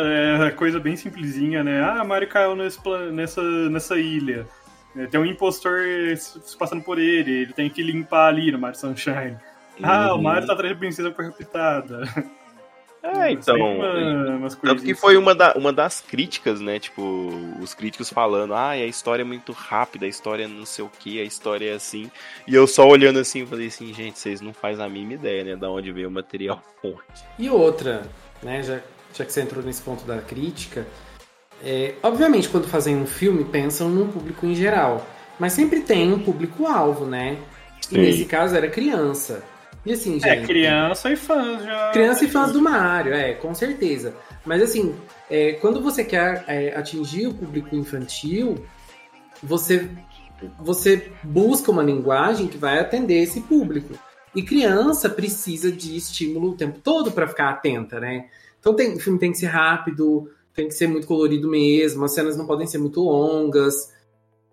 [0.47, 1.81] é coisa bem simplesinha, né?
[1.83, 2.79] Ah, Mario caiu nesse
[3.11, 4.45] nessa, nessa ilha.
[4.95, 5.79] É, Tem um impostor
[6.17, 9.37] se passando por ele, ele tem que limpar ali no Mario Sunshine.
[9.83, 10.19] Ah, Uhum.
[10.19, 12.01] o Mario tá atrás da princesa corruptada.
[13.15, 13.55] É, então.
[13.55, 16.79] Uma- umas Tanto que foi uma, da- uma das críticas, né?
[16.79, 17.29] Tipo,
[17.61, 20.91] os críticos falando, ah, a história é muito rápida, a história é não sei o
[20.99, 22.11] que, a história é assim.
[22.47, 25.55] E eu só olhando assim, falei assim, gente, vocês não fazem a mínima ideia, né?
[25.55, 27.23] Da onde veio o material fonte.
[27.39, 28.03] E outra,
[28.43, 28.79] né, já,
[29.13, 30.85] já que você entrou nesse ponto da crítica,
[31.63, 35.05] é, obviamente quando fazem um filme pensam no público em geral,
[35.39, 37.37] mas sempre tem um público-alvo, né?
[37.91, 37.97] E Sim.
[37.99, 39.43] nesse caso era criança.
[39.87, 40.27] E assim, gente.
[40.27, 41.91] É, criança e fãs já.
[41.91, 44.13] Criança e fãs do Mario, é, com certeza.
[44.45, 44.93] Mas assim,
[45.29, 48.65] é, quando você quer é, atingir o público infantil,
[49.41, 49.89] você,
[50.59, 53.97] você busca uma linguagem que vai atender esse público.
[54.35, 58.25] E criança precisa de estímulo o tempo todo para ficar atenta, né?
[58.59, 62.13] Então tem, o filme tem que ser rápido, tem que ser muito colorido mesmo, as
[62.13, 63.93] cenas não podem ser muito longas.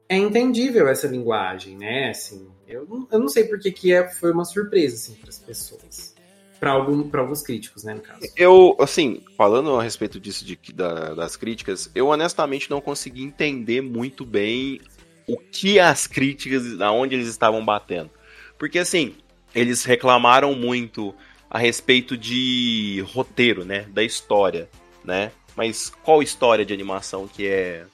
[0.09, 2.11] É entendível essa linguagem, né?
[2.11, 5.39] Assim, eu, não- eu não sei porque que é, foi uma surpresa assim, para as
[5.39, 6.15] pessoas.
[6.61, 8.21] Para algum, alguns críticos, né, no caso.
[8.37, 13.81] Eu, assim, falando a respeito disso de, da- das críticas, eu honestamente não consegui entender
[13.81, 14.81] muito bem
[15.27, 18.11] o que as críticas, aonde eles estavam batendo.
[18.59, 19.15] Porque, assim,
[19.55, 21.15] eles reclamaram muito
[21.51, 23.87] a respeito de roteiro, né?
[23.91, 24.69] Da história,
[25.05, 25.33] né?
[25.57, 27.85] Mas qual história de animação que é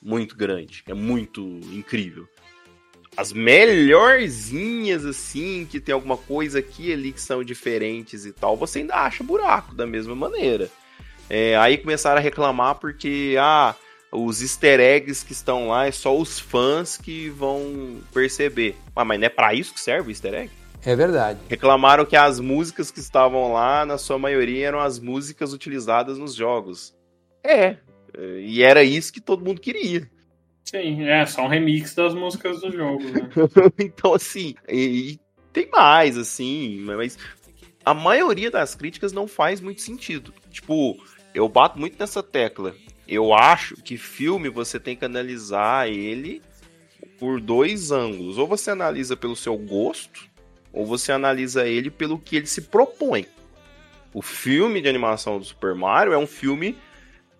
[0.00, 1.40] muito grande, é muito
[1.72, 2.28] incrível?
[3.16, 8.56] As melhorzinhas, assim, que tem alguma coisa aqui e ali que são diferentes e tal,
[8.56, 10.70] você ainda acha buraco da mesma maneira.
[11.28, 13.74] É, aí começaram a reclamar porque, ah,
[14.10, 18.76] os easter eggs que estão lá é só os fãs que vão perceber.
[18.94, 20.50] Ah, mas não é pra isso que serve o easter egg?
[20.84, 21.40] É verdade.
[21.48, 26.34] Reclamaram que as músicas que estavam lá, na sua maioria, eram as músicas utilizadas nos
[26.34, 26.94] jogos.
[27.44, 27.76] É,
[28.18, 30.10] e era isso que todo mundo queria.
[30.64, 33.28] Sim, é só um remix das músicas do jogo, né?
[33.78, 35.20] então, assim, e, e
[35.52, 37.16] tem mais, assim, mas
[37.84, 40.34] a maioria das críticas não faz muito sentido.
[40.50, 40.96] Tipo,
[41.34, 42.74] eu bato muito nessa tecla.
[43.06, 46.42] Eu acho que filme você tem que analisar ele
[47.18, 48.36] por dois ângulos.
[48.36, 50.28] Ou você analisa pelo seu gosto,
[50.70, 53.26] ou você analisa ele pelo que ele se propõe.
[54.12, 56.76] O filme de animação do Super Mario é um filme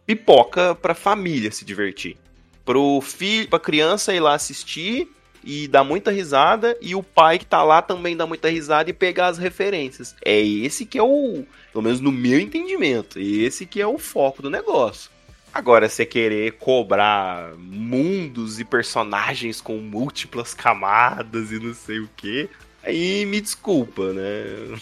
[0.08, 2.16] pipoca pra família se divertir.
[2.64, 5.06] Pro filho, pra criança ir lá assistir
[5.44, 8.94] e dar muita risada e o pai que tá lá também dá muita risada e
[8.94, 10.16] pegar as referências.
[10.24, 14.40] É esse que é o, pelo menos no meu entendimento, esse que é o foco
[14.40, 15.10] do negócio.
[15.52, 22.48] Agora, você querer cobrar mundos e personagens com múltiplas camadas e não sei o que,
[22.88, 24.22] aí me desculpa, né?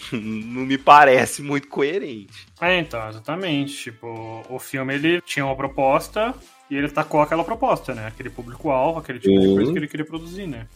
[0.11, 2.47] Não me parece muito coerente.
[2.61, 3.75] É, então, exatamente.
[3.83, 6.33] Tipo, o filme ele tinha uma proposta
[6.69, 8.07] e ele tacou aquela proposta, né?
[8.07, 9.55] Aquele público-alvo, aquele tipo de Uhum.
[9.55, 10.67] coisa que ele queria produzir, né?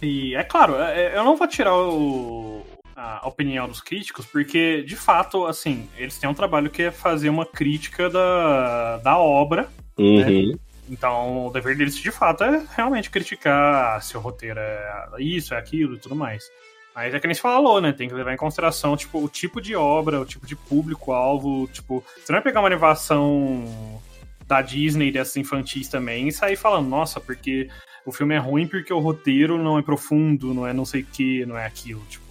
[0.00, 2.64] E é claro, é- eu não vou tirar o-
[2.96, 7.28] a opinião dos críticos, porque, de fato, assim, eles têm um trabalho que é fazer
[7.30, 9.68] uma crítica da, da obra.
[9.98, 10.52] Uhum.
[10.90, 15.56] Então, o dever deles, de fato, é realmente criticar se o roteiro é isso, é
[15.56, 16.44] aquilo e tudo mais.
[16.94, 17.92] Mas é que nem se falou, né?
[17.92, 22.04] Tem que levar em consideração, tipo, o tipo de obra, o tipo de público-alvo, tipo...
[22.16, 23.64] Você não vai pegar uma animação
[24.46, 27.70] da Disney, dessas infantis também, e sair falando, nossa, porque
[28.04, 31.06] o filme é ruim porque o roteiro não é profundo, não é não sei o
[31.06, 32.24] que, não é aquilo, tipo...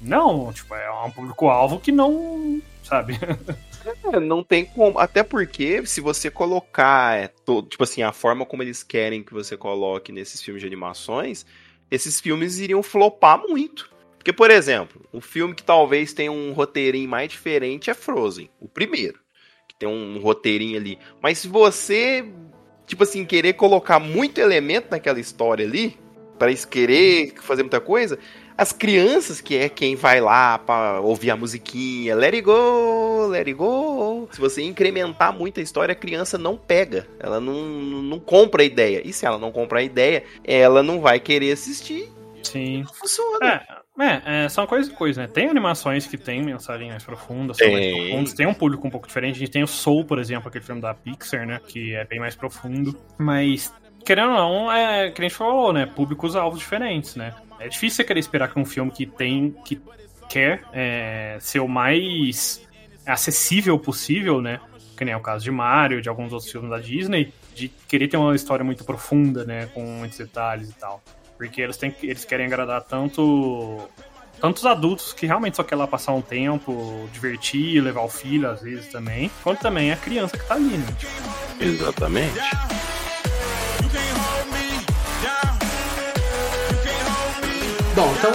[0.00, 2.60] Não, tipo, é um público-alvo que não...
[2.82, 3.18] Sabe?
[4.12, 4.98] É, não tem como.
[4.98, 9.32] Até porque, se você colocar, é, todo, tipo assim, a forma como eles querem que
[9.32, 11.44] você coloque nesses filmes de animações,
[11.92, 13.92] esses filmes iriam flopar muito.
[14.16, 18.66] Porque, por exemplo, um filme que talvez tenha um roteirinho mais diferente é Frozen, o
[18.66, 19.18] primeiro.
[19.68, 20.98] Que tem um roteirinho ali.
[21.20, 22.24] Mas se você,
[22.86, 25.98] tipo assim, querer colocar muito elemento naquela história ali,
[26.38, 28.18] para querer fazer muita coisa,
[28.56, 33.46] As crianças, que é quem vai lá pra ouvir a musiquinha, let it go, let
[33.46, 34.28] it go.
[34.30, 37.06] Se você incrementar muito a história, a criança não pega.
[37.18, 39.02] Ela não, não compra a ideia.
[39.04, 42.10] E se ela não comprar a ideia, ela não vai querer assistir.
[42.42, 42.82] Sim.
[42.82, 43.46] Não funciona.
[43.46, 45.26] É, é, é, são coisas e coisas, né?
[45.26, 49.06] Tem animações que tem mensagens mais profundas, são mais profundas, tem um público um pouco
[49.06, 49.36] diferente.
[49.36, 51.60] A gente tem o Soul, por exemplo, aquele filme da Pixar, né?
[51.66, 52.98] Que é bem mais profundo.
[53.18, 53.72] Mas,
[54.04, 55.86] querendo ou não, é que a gente falou, né?
[55.86, 57.34] Públicos-alvos diferentes, né?
[57.58, 59.80] É difícil você querer esperar que um filme que tem, que
[60.28, 62.66] quer é, ser o mais
[63.06, 64.60] acessível possível, né?
[64.96, 68.08] Que nem é o caso de Mario, de alguns outros filmes da Disney, de querer
[68.08, 69.66] ter uma história muito profunda, né?
[69.66, 71.02] Com muitos detalhes e tal.
[71.36, 73.88] Porque eles, têm, eles querem agradar tanto
[74.40, 78.60] tantos adultos que realmente só quer lá passar um tempo, divertir, levar o filho às
[78.60, 80.86] vezes também, quanto também a criança que tá ali, né?
[81.60, 82.40] Exatamente.
[87.94, 88.32] Bom, então,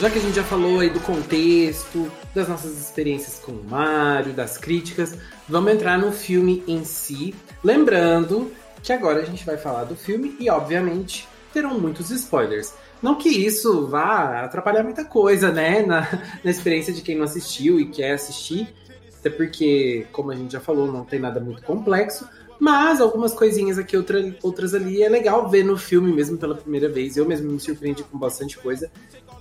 [0.00, 4.32] já que a gente já falou aí do contexto, das nossas experiências com o Mario,
[4.32, 5.16] das críticas,
[5.48, 7.32] vamos entrar no filme em si.
[7.62, 8.50] Lembrando
[8.82, 12.74] que agora a gente vai falar do filme e, obviamente, terão muitos spoilers.
[13.00, 16.00] Não que isso vá atrapalhar muita coisa, né, na,
[16.42, 18.74] na experiência de quem não assistiu e quer assistir,
[19.20, 22.28] até porque, como a gente já falou, não tem nada muito complexo.
[22.60, 26.90] Mas algumas coisinhas aqui, outra, outras ali, é legal ver no filme mesmo pela primeira
[26.90, 27.16] vez.
[27.16, 28.90] Eu mesmo me surpreendi com bastante coisa.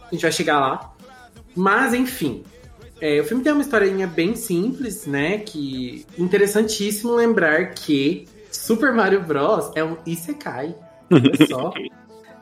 [0.07, 0.95] A gente vai chegar lá.
[1.53, 2.43] Mas, enfim.
[3.01, 5.39] é, o filme tem uma historinha bem simples, né?
[5.39, 9.69] Que interessantíssimo lembrar que Super Mario Bros.
[9.75, 10.73] é um Isekai.
[11.11, 11.73] Olha só.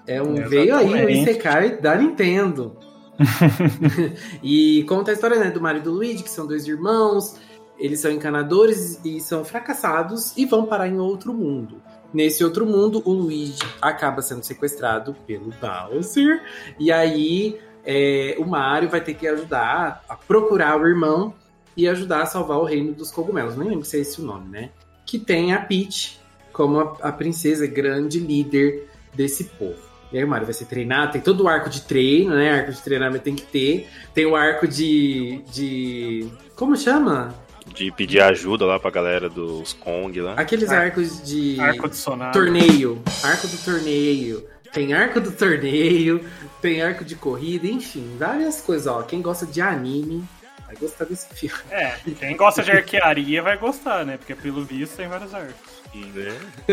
[0.05, 1.09] É um, veio aí o.
[1.09, 2.77] Isekai da Nintendo.
[4.43, 7.35] e conta a história né, do Mario e do Luigi, que são dois irmãos.
[7.79, 11.81] Eles são encanadores e são fracassados e vão parar em outro mundo.
[12.13, 16.41] Nesse outro mundo, o Luigi acaba sendo sequestrado pelo Bowser.
[16.79, 21.33] E aí é, o Mario vai ter que ajudar a procurar o irmão
[21.75, 23.55] e ajudar a salvar o reino dos cogumelos.
[23.55, 24.71] Nem lembro se é esse o nome, né?
[25.05, 26.19] Que tem a Peach
[26.51, 29.87] como a, a princesa grande líder desse povo.
[30.11, 32.51] E aí o Mario vai ser treinado, tem todo o arco de treino, né?
[32.51, 33.87] Arco de treinamento tem que ter.
[34.13, 35.43] Tem o arco de.
[35.51, 36.27] de.
[36.55, 37.35] Como chama?
[37.77, 40.33] De pedir ajuda lá pra galera dos Kong lá.
[40.33, 41.59] Aqueles Ar- arcos de.
[41.59, 42.33] arco adicionado.
[42.33, 43.01] torneio.
[43.23, 44.47] Arco do torneio.
[44.73, 46.23] Tem arco do torneio,
[46.61, 48.85] tem arco de corrida, enfim, várias coisas.
[48.87, 50.23] Ó, quem gosta de anime
[50.65, 51.55] vai gostar desse filme.
[51.71, 54.17] É, quem gosta de arquearia vai gostar, né?
[54.17, 55.77] Porque pelo visto tem vários arcos.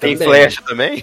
[0.00, 0.28] Tem Também.
[0.28, 1.02] flash também?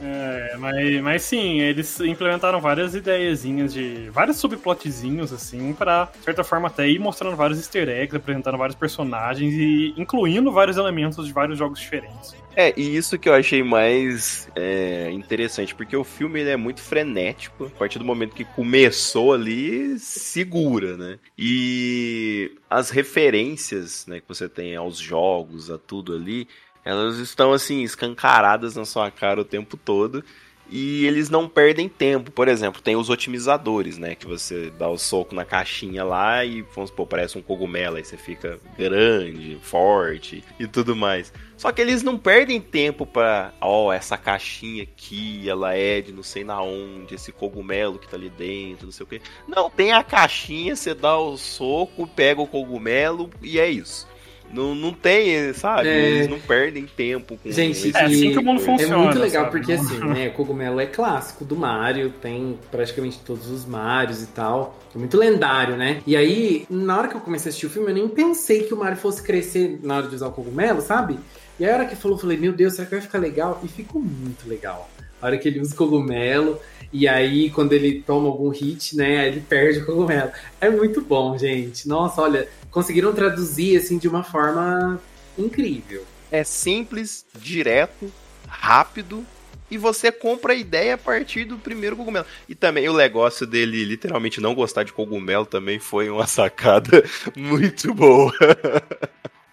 [0.00, 4.10] É, mas, mas sim, eles implementaram várias ideiazinhas de.
[4.10, 8.76] vários subplotzinhos, assim, pra, de certa forma, até ir mostrando vários easter eggs, apresentando vários
[8.76, 12.34] personagens e incluindo vários elementos de vários jogos diferentes.
[12.54, 16.80] É, e isso que eu achei mais é, interessante, porque o filme ele é muito
[16.80, 17.66] frenético.
[17.66, 21.18] A partir do momento que começou ali, segura, né?
[21.36, 26.48] E as referências né, que você tem aos jogos, a tudo ali,
[26.86, 30.24] elas estão assim, escancaradas na sua cara o tempo todo.
[30.68, 32.30] E eles não perdem tempo.
[32.30, 34.14] Por exemplo, tem os otimizadores, né?
[34.14, 37.96] Que você dá o soco na caixinha lá e, vamos supor, parece um cogumelo.
[37.96, 41.32] Aí você fica grande, forte e tudo mais.
[41.56, 46.22] Só que eles não perdem tempo pra, ó, essa caixinha aqui, ela é de não
[46.22, 49.20] sei na onde, esse cogumelo que tá ali dentro, não sei o quê.
[49.48, 54.06] Não, tem a caixinha, você dá o soco, pega o cogumelo e é isso.
[54.52, 55.88] Não, não tem, sabe?
[55.88, 56.08] É.
[56.10, 58.98] Eles não perdem tempo com Gente, É assim que o mundo É funciona.
[58.98, 59.58] muito legal sabe?
[59.58, 64.78] porque assim, né, cogumelo é clássico do Mario, tem praticamente todos os Marios e tal.
[64.94, 66.00] É muito lendário, né?
[66.06, 68.72] E aí, na hora que eu comecei a assistir o filme, eu nem pensei que
[68.72, 71.18] o Mario fosse crescer na hora de usar o cogumelo, sabe?
[71.58, 73.60] E aí, a hora que falou, eu falei, meu Deus, será que vai ficar legal?
[73.64, 74.88] E ficou muito legal.
[75.20, 76.60] A hora que ele usa o cogumelo,
[76.96, 80.30] e aí quando ele toma algum hit, né, ele perde o cogumelo.
[80.60, 81.86] É muito bom, gente.
[81.86, 85.00] Nossa, olha, conseguiram traduzir assim de uma forma
[85.38, 86.04] incrível.
[86.30, 88.10] É simples, direto,
[88.48, 89.24] rápido
[89.70, 92.26] e você compra a ideia a partir do primeiro cogumelo.
[92.48, 97.04] E também o negócio dele literalmente não gostar de cogumelo também foi uma sacada
[97.36, 98.32] muito boa.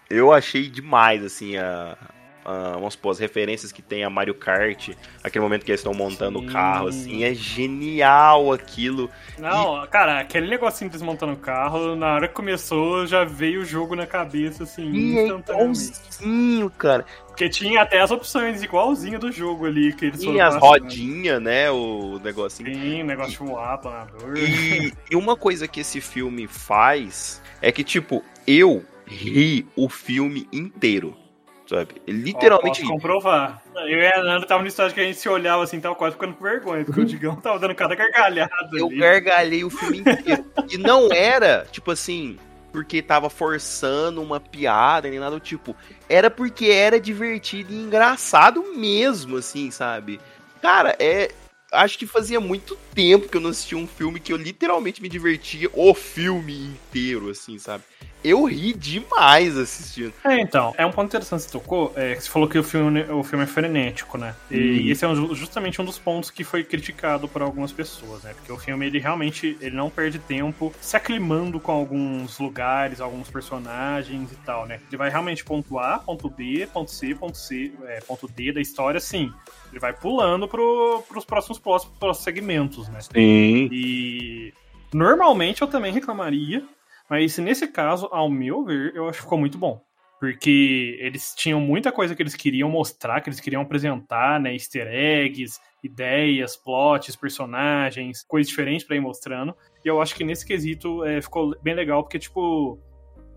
[0.08, 1.98] Eu achei demais, assim, a,
[2.44, 4.90] a, vamos supor, as referências que tem a Mario Kart,
[5.22, 6.46] aquele momento que eles estão montando Sim.
[6.46, 9.10] o carro, assim, é genial aquilo.
[9.38, 13.96] Não, cara, aquele negocinho desmontando o carro, na hora que começou, já veio o jogo
[13.96, 15.80] na cabeça, assim, E é instantaneamente.
[15.80, 17.04] igualzinho, cara.
[17.26, 21.70] Porque tinha até as opções igualzinho do jogo ali, que eles E as rodinhas, né,
[21.70, 22.72] o negocinho.
[22.72, 24.36] Sim, negócio de voar, planador.
[24.36, 30.48] E, e uma coisa que esse filme faz é que, tipo, eu ri o filme
[30.52, 31.23] inteiro.
[31.68, 31.94] Sabe?
[31.96, 33.62] Ó, literalmente posso comprovar.
[33.74, 36.14] Eu e a Nanda tava no estágio que a gente se olhava assim, tava quase
[36.14, 38.98] ficando com vergonha, porque o Digão tava dando cada gargalhada Eu ali.
[38.98, 40.44] gargalhei o filme inteiro.
[40.70, 42.38] e não era, tipo assim,
[42.72, 45.76] porque tava forçando uma piada, nem nada do tipo.
[46.08, 50.20] Era porque era divertido e engraçado mesmo, assim, sabe?
[50.60, 51.30] Cara, é.
[51.72, 55.08] Acho que fazia muito tempo que eu não assistia um filme que eu literalmente me
[55.08, 57.82] divertia o filme inteiro, assim, sabe?
[58.24, 60.14] Eu ri demais assistindo.
[60.24, 62.64] É, então, é um ponto interessante que você tocou, é, que você falou que o
[62.64, 64.34] filme, o filme é frenético, né?
[64.50, 64.90] E Uhum.
[64.90, 68.32] esse é um ju- justamente um dos pontos que foi criticado por algumas pessoas, né?
[68.34, 73.28] Porque o filme, ele realmente, ele não perde tempo se aclimando com alguns lugares, alguns
[73.30, 74.80] personagens e tal, né?
[74.88, 78.60] Ele vai realmente ponto A, ponto B, ponto C, ponto C, é, ponto D da
[78.60, 79.30] história, sim.
[79.70, 83.00] Ele vai pulando pro, pros próximos, próximos, próximos segmentos, né?
[83.02, 83.68] Sim.
[83.70, 84.54] E
[84.92, 86.62] normalmente eu também reclamaria,
[87.08, 89.80] mas nesse caso, ao meu ver, eu acho que ficou muito bom.
[90.20, 94.54] Porque eles tinham muita coisa que eles queriam mostrar, que eles queriam apresentar, né?
[94.54, 99.54] Easter eggs, ideias, plots, personagens, coisas diferentes pra ir mostrando.
[99.84, 102.78] E eu acho que nesse quesito é, ficou bem legal, porque, tipo.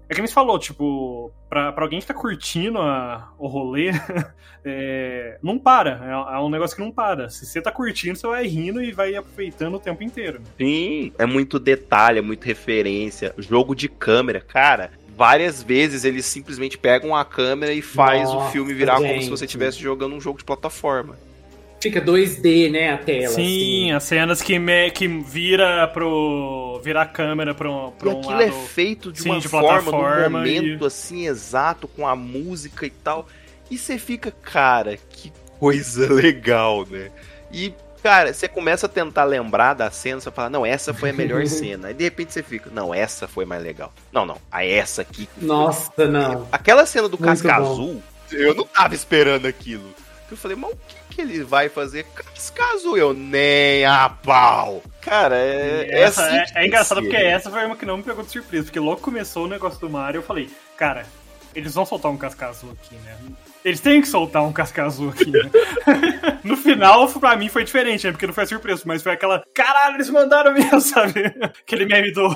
[0.09, 3.91] É que nem você falou, tipo, pra, pra alguém que tá curtindo a- o rolê,
[4.63, 6.01] é, não para.
[6.31, 7.29] É, é um negócio que não para.
[7.29, 10.41] Se você tá curtindo, você vai rindo e vai aproveitando o tempo inteiro.
[10.57, 13.33] Sim, é muito detalhe, é muito referência.
[13.37, 14.91] Jogo de câmera, cara.
[15.15, 19.13] Várias vezes eles simplesmente pegam a câmera e faz o Nossa, filme virar como se
[19.21, 19.29] gente.
[19.29, 21.17] você estivesse jogando um jogo de plataforma.
[21.79, 23.27] Fica 2D, né, a tela.
[23.29, 23.91] Sim, assim.
[23.91, 26.81] as cenas que, me, que vira pro.
[26.83, 28.43] vira a câmera pro, E pro um aquilo lado.
[28.43, 32.89] é feito de sim, uma de forma, num momento assim exato, com a música e
[32.89, 33.27] tal.
[33.69, 37.11] E você fica, cara, que coisa legal, né?
[37.51, 41.13] E, cara, você começa a tentar lembrar da cena, você fala, não, essa foi a
[41.13, 41.89] melhor cena.
[41.89, 43.93] Aí de repente você fica, não, essa foi mais legal.
[44.11, 45.29] Não, não, a essa aqui.
[45.37, 46.47] foi Nossa, não.
[46.51, 47.71] Aquela cena do Muito Casca bom.
[47.71, 49.93] Azul, eu não tava esperando aquilo.
[50.29, 52.05] Eu falei, mas o que, que ele vai fazer?
[52.13, 54.83] Casca Azul, eu nem a pau.
[55.01, 57.07] Cara, é, é, Essa, assim é, que é engraçado ser.
[57.07, 59.79] porque essa foi uma que não me pegou de surpresa, porque logo começou o negócio
[59.79, 61.07] do Mario eu falei, cara,
[61.55, 63.17] eles vão soltar um casca azul aqui, né?
[63.65, 65.49] Eles têm que soltar um casca azul aqui, né?
[66.43, 68.11] no final, pra mim, foi diferente, né?
[68.11, 71.19] Porque não foi surpresa, mas foi aquela, caralho, eles mandaram mesmo, sabe?
[71.41, 72.27] Aquele meme do,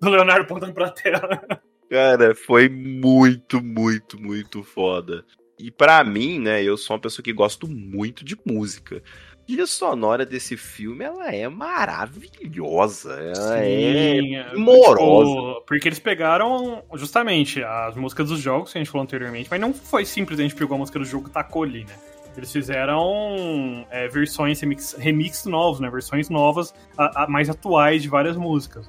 [0.00, 1.40] do Leonardo pontando pra tela.
[1.88, 5.24] Cara, foi muito, muito, muito foda.
[5.62, 9.02] E pra mim, né, eu sou uma pessoa que gosto muito de música.
[9.32, 13.12] A trilha sonora desse filme, ela é maravilhosa.
[13.14, 15.30] Ela Sim, é primorosa.
[15.30, 19.60] tipo, porque eles pegaram justamente as músicas dos jogos que a gente falou anteriormente, mas
[19.60, 21.94] não foi simplesmente pegou a música do jogo e tacou ali, né?
[22.36, 25.90] Eles fizeram é, versões remix, remix novos, né?
[25.90, 28.88] Versões novas, a- a- mais atuais de várias músicas.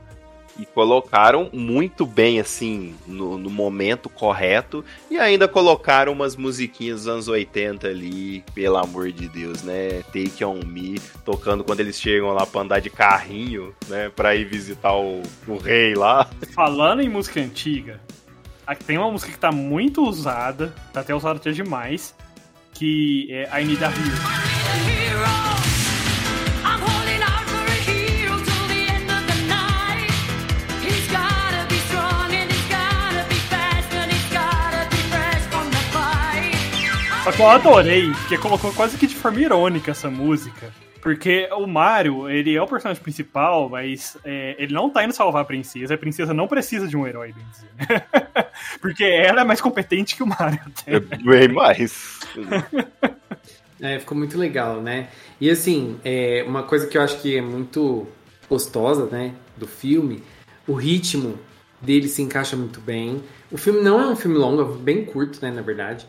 [0.60, 4.84] E colocaram muito bem, assim, no, no momento correto.
[5.10, 10.02] E ainda colocaram umas musiquinhas dos anos 80 ali, pelo amor de Deus, né?
[10.14, 14.10] Take On Me, tocando quando eles chegam lá pra andar de carrinho, né?
[14.10, 16.30] Pra ir visitar o, o rei lá.
[16.54, 18.00] Falando em música antiga,
[18.86, 22.16] tem uma música que tá muito usada, tá até usada até demais,
[22.74, 25.61] que é I Need a Hero.
[37.24, 40.74] Só que eu adorei, porque colocou quase que de forma irônica essa música.
[41.02, 45.44] Porque o Mario, ele é o personagem principal, mas é, ele não tá indo salvar
[45.44, 45.94] a princesa.
[45.94, 47.70] A princesa não precisa de um herói, bem dizer.
[48.82, 50.60] porque ela é mais competente que o Mario.
[50.66, 50.96] Até.
[50.96, 52.20] É bem mais.
[53.84, 55.08] É, ficou muito legal, né?
[55.40, 58.08] E assim, é, uma coisa que eu acho que é muito
[58.48, 60.22] gostosa, né, do filme,
[60.68, 61.40] o ritmo
[61.82, 63.24] dele se encaixa muito bem.
[63.52, 66.06] O filme não é um filme longo, é bem curto, né, na verdade.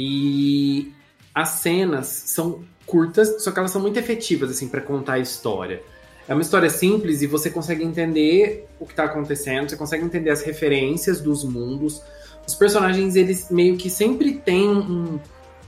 [0.00, 0.92] E
[1.34, 5.82] as cenas são curtas, só que elas são muito efetivas, assim, para contar a história.
[6.28, 10.30] É uma história simples e você consegue entender o que tá acontecendo, você consegue entender
[10.30, 12.00] as referências dos mundos.
[12.46, 15.18] Os personagens, eles meio que sempre têm um,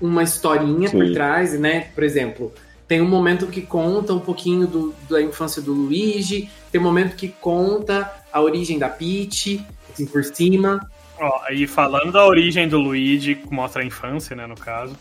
[0.00, 1.12] uma historinha por Sim.
[1.12, 1.88] trás, né?
[1.94, 2.52] Por exemplo,
[2.86, 7.16] tem um momento que conta um pouquinho do- da infância do Luigi, tem um momento
[7.16, 10.80] que conta a origem da Peach, assim, por cima.
[11.20, 14.96] Ó, e falando da origem do Luigi, que mostra a infância, né, no caso.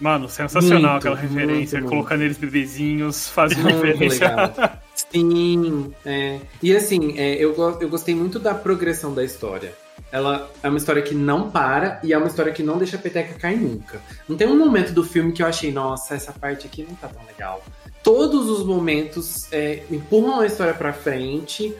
[0.00, 4.30] Mano, sensacional Muito, aquela referência, muito, colocando eles bebezinhos, fazendo referência.
[4.94, 6.40] Sim, é.
[6.62, 9.72] E assim, é, eu, eu gostei muito da progressão da história.
[10.10, 13.00] Ela é uma história que não para e é uma história que não deixa a
[13.00, 14.00] peteca cair nunca.
[14.28, 17.08] Não tem um momento do filme que eu achei, nossa, essa parte aqui não tá
[17.08, 17.64] tão legal.
[18.02, 21.74] Todos os momentos é, empurram a história pra frente,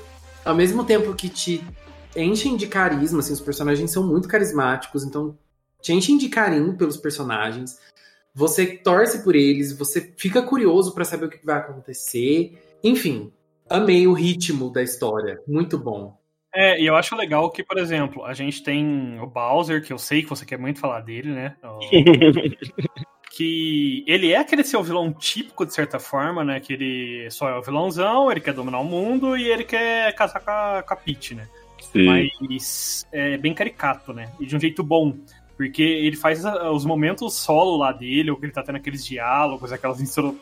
[0.45, 1.63] ao mesmo tempo que te
[2.17, 5.37] enchem de carisma, assim, os personagens são muito carismáticos, então
[5.83, 7.79] te enchem de carinho pelos personagens.
[8.35, 12.59] Você torce por eles, você fica curioso pra saber o que vai acontecer.
[12.83, 13.33] Enfim,
[13.69, 15.41] amei o ritmo da história.
[15.47, 16.19] Muito bom.
[16.53, 19.99] É, e eu acho legal que, por exemplo, a gente tem o Bowser, que eu
[19.99, 21.57] sei que você quer muito falar dele, né?
[21.63, 21.79] O-
[23.37, 26.61] que ele é aquele seu vilão típico, de certa forma, né?
[26.61, 30.41] Que ele só é o vilãozão, ele quer dominar o mundo e ele quer casar
[30.41, 31.49] com a, com a Peach, né?
[31.95, 34.31] Mas é bem caricato, né?
[34.41, 35.15] E de um jeito bom.
[35.57, 39.05] Porque ele faz a- os momentos solo lá dele, ou que ele tá tendo aqueles
[39.07, 40.01] diálogos, aquelas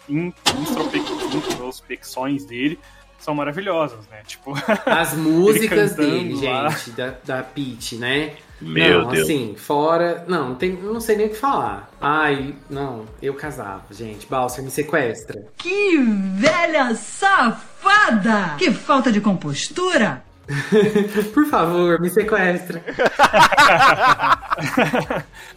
[0.08, 2.78] introspecções dele,
[3.18, 4.22] são maravilhosas, né?
[4.26, 4.52] Tipo,
[4.86, 6.68] As músicas dele, lá.
[6.70, 8.34] gente, da, da Peach, né?
[8.60, 9.24] Meu não, Deus.
[9.24, 10.24] assim, fora.
[10.28, 11.90] Não, não, tem, não sei nem o que falar.
[12.00, 14.26] Ai, não, eu casava, gente.
[14.26, 15.44] Balser, me sequestra.
[15.56, 18.54] Que velha safada!
[18.58, 20.24] Que falta de compostura!
[21.32, 22.82] Por favor, me sequestra.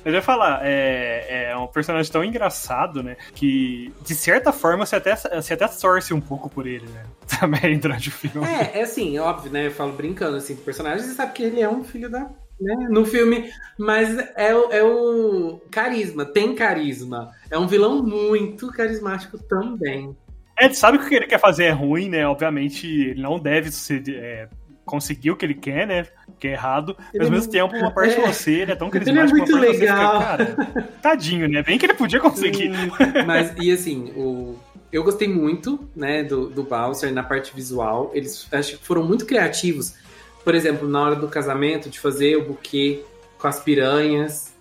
[0.05, 3.17] Eu ia falar, é, é um personagem tão engraçado, né?
[3.33, 7.03] Que, de certa forma, você até, você até torce um pouco por ele, né?
[7.39, 8.47] Também durante o filme.
[8.47, 9.67] É, é assim, óbvio, né?
[9.67, 12.29] Eu falo brincando assim do personagem, você sabe que ele é um filho da.
[12.57, 17.29] Né, no filme, mas é, o- é o carisma, tem carisma.
[17.51, 20.15] É um vilão muito carismático também.
[20.57, 22.25] É, sabe que o que ele quer fazer é ruim, né?
[22.25, 24.47] Obviamente, ele não deve suceder, é,
[24.85, 26.05] conseguir o que ele quer, né?
[26.39, 26.95] Que é errado.
[26.97, 28.21] Mas Ele ao mesmo não- tempo, uma parte é.
[28.27, 30.21] você, é tão Ele é carismático, muito legal.
[30.21, 31.63] fica, cara, tadinho, né?
[31.63, 32.71] Bem que ele podia conseguir.
[33.25, 34.55] Mas, e assim, o,
[34.91, 38.11] eu gostei muito, né, do, do Bowser na parte visual.
[38.13, 39.95] Eles acho que foram muito criativos.
[40.43, 43.01] Por exemplo, na hora do casamento, de fazer o buquê
[43.39, 44.53] com as piranhas.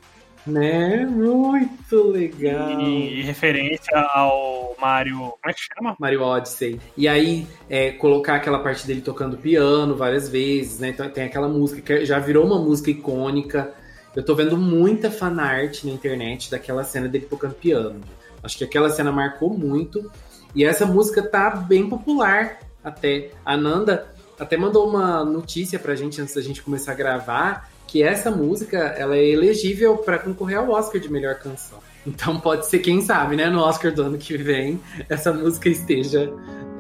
[0.47, 1.07] Né?
[1.07, 2.81] Muito legal.
[2.81, 5.19] E, referência ao Mario.
[5.19, 5.97] Como é que chama?
[5.99, 6.79] Mario Odyssey.
[6.97, 10.89] E aí, é, colocar aquela parte dele tocando piano várias vezes, né?
[10.91, 13.73] Então, tem aquela música que já virou uma música icônica.
[14.15, 18.01] Eu tô vendo muita fanart na internet daquela cena dele tocando piano.
[18.43, 20.11] Acho que aquela cena marcou muito.
[20.55, 23.31] E essa música tá bem popular até.
[23.45, 24.07] A Nanda
[24.39, 28.79] até mandou uma notícia pra gente antes da gente começar a gravar que essa música
[28.79, 31.79] ela é elegível para concorrer ao Oscar de melhor canção.
[32.07, 36.31] Então pode ser, quem sabe, né, no Oscar do ano que vem, essa música esteja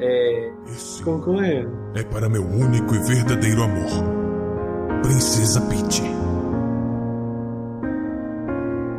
[0.00, 0.52] é,
[1.02, 1.72] concorrendo.
[1.94, 4.05] é para meu único e verdadeiro amor.
[5.02, 6.02] Princesa Peach.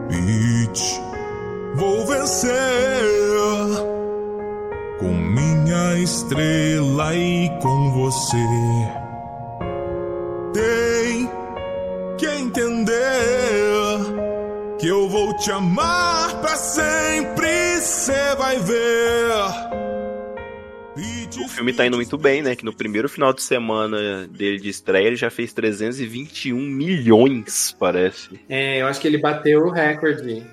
[0.10, 1.02] Peach,
[1.76, 2.52] vou vencer
[5.00, 9.05] com minha estrela e com você.
[15.38, 19.86] Te amar pra sempre, cê vai ver.
[21.44, 22.56] O filme tá indo muito bem, né?
[22.56, 28.40] Que no primeiro final de semana dele de estreia ele já fez 321 milhões, parece.
[28.48, 30.46] É, eu acho que ele bateu o recorde.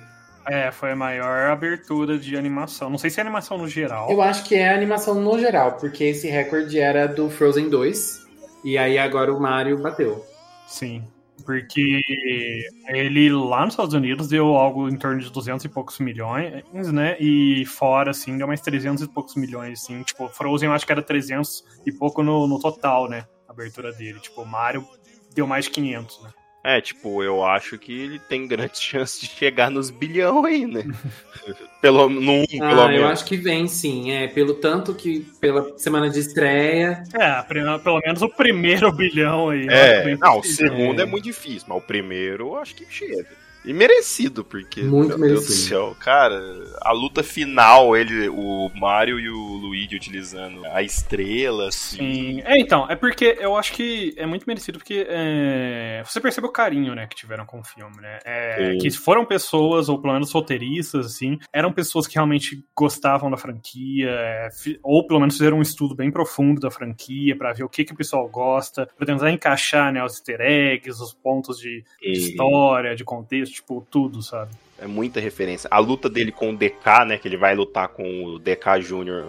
[0.45, 2.89] É, foi a maior abertura de animação.
[2.89, 4.11] Não sei se é animação no geral.
[4.11, 8.27] Eu acho que é animação no geral, porque esse recorde era do Frozen 2.
[8.65, 10.25] E aí agora o Mario bateu.
[10.67, 11.03] Sim.
[11.45, 12.01] Porque
[12.87, 17.17] ele lá nos Estados Unidos deu algo em torno de 200 e poucos milhões, né?
[17.19, 20.01] E fora, assim, deu mais 300 e poucos milhões, assim.
[20.03, 23.25] Tipo, Frozen eu acho que era 300 e pouco no, no total, né?
[23.47, 24.19] A abertura dele.
[24.19, 24.85] Tipo, Mario
[25.33, 26.29] deu mais de 500, né?
[26.63, 30.83] É, tipo, eu acho que ele tem grandes chances de chegar nos bilhão aí, né?
[31.81, 33.09] pelo, no um, pelo Ah, eu menos.
[33.11, 34.27] acho que vem sim, é.
[34.29, 37.03] Pelo tanto que pela semana de estreia.
[37.13, 39.65] É, pelo menos o primeiro bilhão aí.
[39.65, 41.05] eu É, não, o segundo é.
[41.05, 43.27] muito difícil, mas o primeiro eu acho que chega.
[43.65, 45.53] E merecido, porque, Muito meu Deus do merecido.
[45.69, 46.37] céu, cara,
[46.81, 51.97] a luta final, ele, o Mario e o Luigi utilizando a estrela, assim.
[51.97, 52.41] Sim.
[52.43, 56.51] É, então, é porque eu acho que é muito merecido porque é, você percebe o
[56.51, 58.19] carinho, né, que tiveram com o filme, né?
[58.25, 63.37] É, que foram pessoas, ou pelo menos roteiristas, assim, eram pessoas que realmente gostavam da
[63.37, 67.63] franquia, é, fi- ou pelo menos fizeram um estudo bem profundo da franquia pra ver
[67.63, 71.57] o que, que o pessoal gosta, pra tentar encaixar, né, os easter eggs, os pontos
[71.57, 74.51] de, de história, de contexto, tipo, tudo, sabe?
[74.79, 75.67] É muita referência.
[75.71, 77.17] A luta dele com o DK, né?
[77.17, 79.25] Que ele vai lutar com o DK Jr.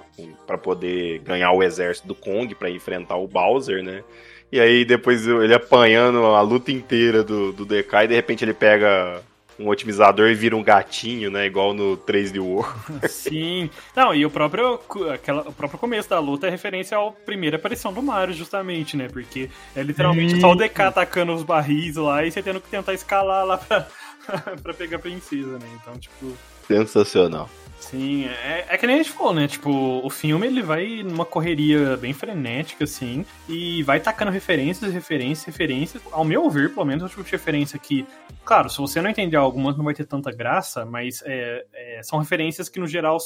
[0.47, 4.03] pra poder ganhar o exército do Kong pra enfrentar o Bowser, né?
[4.51, 8.55] E aí depois ele apanhando a luta inteira do, do DK e de repente ele
[8.55, 9.23] pega
[9.59, 11.47] um otimizador e vira um gatinho, né?
[11.47, 12.75] Igual no 3D World.
[13.09, 13.71] Sim.
[13.95, 14.81] Não, e o próprio,
[15.13, 19.09] aquela, o próprio começo da luta é referência à primeira aparição do Mario, justamente, né?
[19.09, 22.95] Porque é literalmente só o DK atacando os barris lá e você tendo que tentar
[22.95, 23.87] escalar lá pra,
[24.63, 25.67] pra pegar princesa, né?
[25.81, 26.33] Então, tipo.
[26.67, 27.49] Sensacional.
[27.79, 29.47] Sim, é, é que nem a gente falou, né?
[29.47, 29.71] Tipo,
[30.03, 36.03] o filme ele vai numa correria bem frenética, assim, e vai tacando referências, referências, referências.
[36.11, 38.07] Ao meu ver, pelo menos, o tipo de referência que,
[38.45, 42.19] claro, se você não entender algumas, não vai ter tanta graça, mas é, é, são
[42.19, 43.19] referências que, no geral,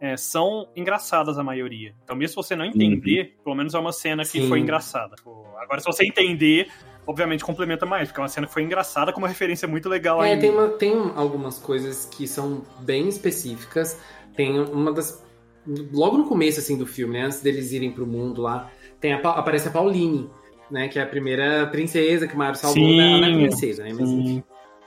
[0.00, 1.94] é, são engraçadas a maioria.
[2.02, 4.48] Então, mesmo se você não entender, pelo menos é uma cena que Sim.
[4.48, 5.14] foi engraçada.
[5.14, 6.68] Tipo, Agora, se você entender,
[7.06, 10.22] obviamente complementa mais, porque é uma cena que foi engraçada com uma referência muito legal
[10.22, 10.38] É, aí.
[10.40, 13.98] tem, uma- tem algumas coisas que são bem específicas.
[14.36, 15.22] Tem uma das.
[15.92, 19.18] Logo no começo assim, do filme, né, antes deles irem pro mundo lá, tem a
[19.20, 20.28] Pa- aparece a Pauline,
[20.70, 20.88] né?
[20.88, 22.82] Que é a primeira princesa que o Mario salvou.
[22.82, 23.12] Sim, né?
[23.12, 23.92] Ela não é princesa, né?
[23.92, 24.20] Mas sim.
[24.20, 24.44] enfim.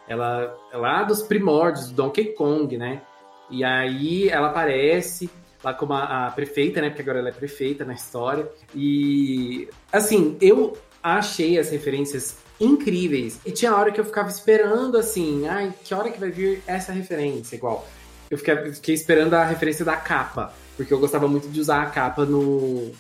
[0.08, 3.02] Ela é lá dos primórdios, do Donkey Kong, né?
[3.50, 5.30] E aí ela aparece
[5.64, 6.90] lá como a, a prefeita, né?
[6.90, 8.48] Porque agora ela é prefeita na história.
[8.74, 10.78] E assim, eu
[11.14, 13.40] achei as referências incríveis.
[13.46, 16.92] E tinha hora que eu ficava esperando assim, ai, que hora que vai vir essa
[16.92, 17.56] referência?
[17.56, 17.88] Igual,
[18.30, 21.86] eu fiquei, fiquei esperando a referência da capa, porque eu gostava muito de usar a
[21.88, 22.92] capa no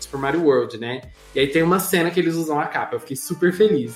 [0.00, 1.02] Super Mario World, né?
[1.34, 3.94] E aí tem uma cena que eles usam a capa, eu fiquei super feliz.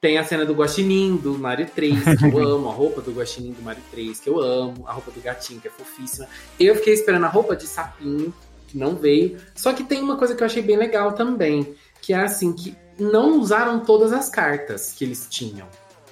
[0.00, 3.52] Tem a cena do Guaxinim, do Mario 3, que eu amo, a roupa do Guaxinim
[3.52, 6.26] do Mario 3, que eu amo, a roupa do gatinho, que é fofíssima.
[6.58, 8.34] Eu fiquei esperando a roupa de sapinho,
[8.66, 9.36] que não veio.
[9.54, 12.74] Só que tem uma coisa que eu achei bem legal também, que é assim, que
[12.98, 15.66] não usaram todas as cartas que eles tinham,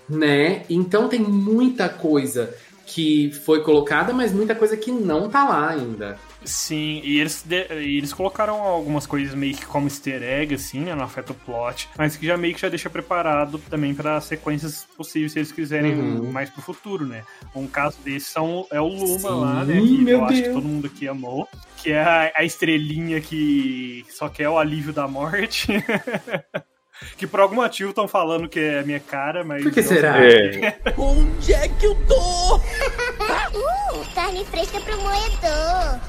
[0.09, 0.64] né?
[0.68, 2.55] Então tem muita coisa
[2.87, 6.18] que foi colocada, mas muita coisa que não tá lá ainda.
[6.45, 10.81] Sim, e eles, de- e eles colocaram algumas coisas meio que como easter egg, assim,
[10.81, 10.95] né?
[10.95, 14.89] Não afeta o plot, mas que já meio que já deixa preparado também para sequências
[14.97, 16.33] possíveis se eles quiserem Uhum.
[16.33, 17.22] mais pro futuro, né?
[17.55, 19.81] Um caso desses são, é o Luma Sim, lá, né?
[19.81, 20.55] Que meu eu acho que Deus.
[20.55, 21.47] todo mundo aqui amou.
[21.76, 25.68] Que é a, a estrelinha que só quer o alívio da morte.
[27.16, 29.62] que por algum motivo estão falando que é a minha cara, mas.
[29.62, 30.24] Por que não será?
[30.24, 30.78] É.
[30.96, 32.57] Onde é que eu tô?
[32.57, 36.01] uh, carne fresca pro moedor.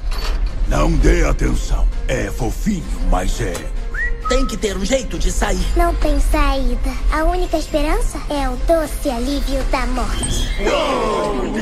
[0.68, 1.86] Não dê atenção.
[2.08, 3.52] É fofinho, mas é.
[4.28, 5.60] Tem que ter um jeito de sair.
[5.76, 6.90] Não tem saída.
[7.12, 10.48] A única esperança é o doce alívio da morte.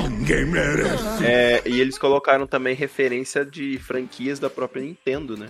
[0.08, 1.24] Ninguém merece.
[1.24, 5.48] É, e eles colocaram também referência de franquias da própria Nintendo, né?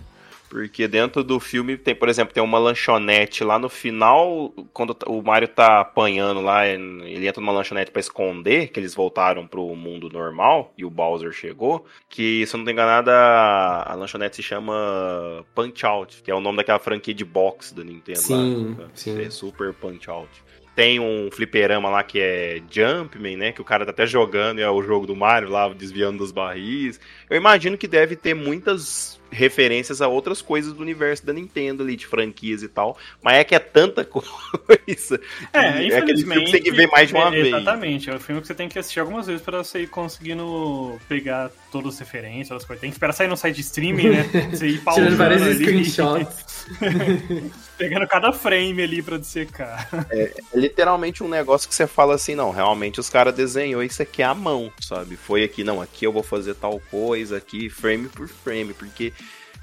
[0.50, 5.22] Porque dentro do filme tem, por exemplo, tem uma lanchonete lá no final, quando o
[5.22, 10.10] Mario tá apanhando lá, ele entra numa lanchonete pra esconder, que eles voltaram pro mundo
[10.10, 15.46] normal e o Bowser chegou, que se eu não tô enganado, a, lanchonete se chama
[15.54, 18.88] Punch Out, que é o nome daquela franquia de boxe da Nintendo Sim, lá.
[18.92, 19.22] sim.
[19.22, 20.42] É Super Punch Out.
[20.74, 23.52] Tem um fliperama lá que é Jumpman, né?
[23.52, 26.98] Que o cara tá até jogando é o jogo do Mario lá, desviando dos barris.
[27.28, 31.96] Eu imagino que deve ter muitas referências a outras coisas do universo da Nintendo ali,
[31.96, 32.96] de franquias e tal.
[33.22, 35.20] Mas é que é tanta coisa.
[35.52, 37.46] É, que aquele filme que você tem que ver mais de uma é, vez.
[37.48, 40.98] Exatamente, é o filme que você tem que assistir algumas vezes pra você ir conseguindo
[41.08, 42.80] pegar todas as referências, as coisas.
[42.80, 44.22] Tem que esperar sair no site de streaming, né?
[44.50, 46.66] Você ir pausando Tirando vários ali, screenshots.
[47.80, 49.88] pegando cada frame ali pra dissecar.
[50.10, 54.22] É literalmente um negócio que você fala assim, não, realmente os caras desenhou isso aqui
[54.22, 55.16] à mão, sabe?
[55.16, 59.12] Foi aqui, não, aqui eu vou fazer tal coisa, aqui frame por frame, porque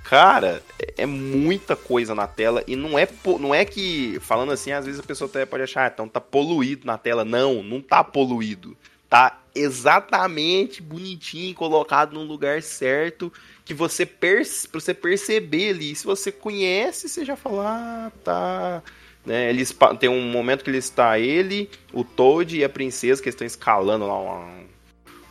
[0.08, 0.64] cara,
[0.98, 3.06] é- muita coisa na tela e não é
[3.42, 6.22] não é que falando assim, às vezes a pessoa até pode achar, ah, então tá
[6.22, 8.76] poluído na tela, não, não tá poluído.
[9.10, 13.32] Tá exatamente bonitinho, colocado no lugar certo,
[13.66, 15.94] que você, perce, você perceber ali.
[15.94, 18.84] Se você conhece, você já fala, ah, tá.
[19.26, 23.28] Né, eles tem um momento que ele está ele, o Toad e a princesa que
[23.28, 24.66] estão escalando lá um,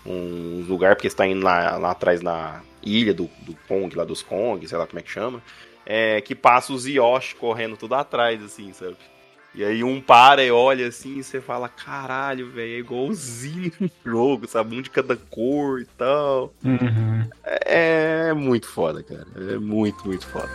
[0.05, 4.23] um lugar porque está indo lá, lá atrás na ilha do, do Kong, lá dos
[4.23, 5.43] Kong, sei lá como é que chama.
[5.85, 8.97] É, que passa os Yoshi correndo tudo atrás, assim, sabe?
[9.55, 13.91] E aí um para e olha assim e você fala, caralho, velho, é igualzinho no
[14.05, 14.77] jogo, sabe?
[14.77, 16.53] Um de cada cor e tal.
[17.65, 19.27] É, é muito foda, cara.
[19.55, 20.51] É muito, muito foda.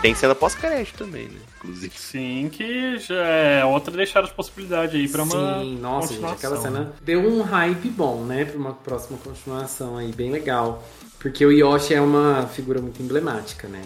[0.00, 1.40] Tem cena pós-crédito também, né?
[1.56, 1.92] Inclusive.
[1.98, 5.60] Sim, que já é outra deixada de possibilidade aí pra uma.
[5.60, 6.32] Sim, nossa, gente, continuação.
[6.32, 8.44] aquela cena deu um hype bom, né?
[8.44, 10.84] Pra uma próxima continuação aí, bem legal.
[11.18, 13.82] Porque o Yoshi é uma figura muito emblemática, né?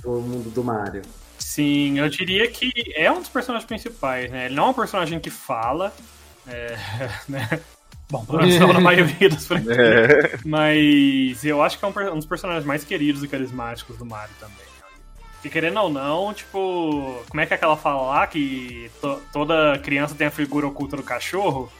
[0.00, 1.02] Do mundo do Mario.
[1.38, 4.46] Sim, eu diria que é um dos personagens principais, né?
[4.46, 5.92] Ele não é um personagem que fala,
[6.46, 6.78] é,
[7.28, 7.60] né?
[8.08, 9.76] Bom, pelo menos na maioria das franquias.
[9.76, 10.38] É.
[10.44, 14.34] Mas eu acho que é um, um dos personagens mais queridos e carismáticos do Mario
[14.38, 14.71] também.
[15.42, 19.76] Que querendo ou não, tipo, como é que é aquela fala lá que to- toda
[19.80, 21.70] criança tem a figura oculta do cachorro?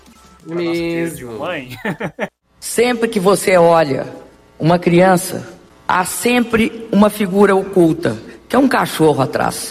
[0.44, 1.38] Pra nossa querida de Mesmo.
[1.38, 1.70] mãe.
[2.58, 4.12] Sempre que você olha
[4.58, 5.48] uma criança,
[5.86, 8.16] há sempre uma figura oculta,
[8.48, 9.68] que é um cachorro atrás.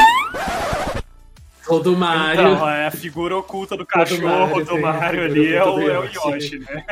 [1.67, 2.53] O do Mario.
[2.53, 6.03] Então, é a figura oculta do cachorro Mario, do Mario ali é o, é o.
[6.05, 6.85] Yoshi, né?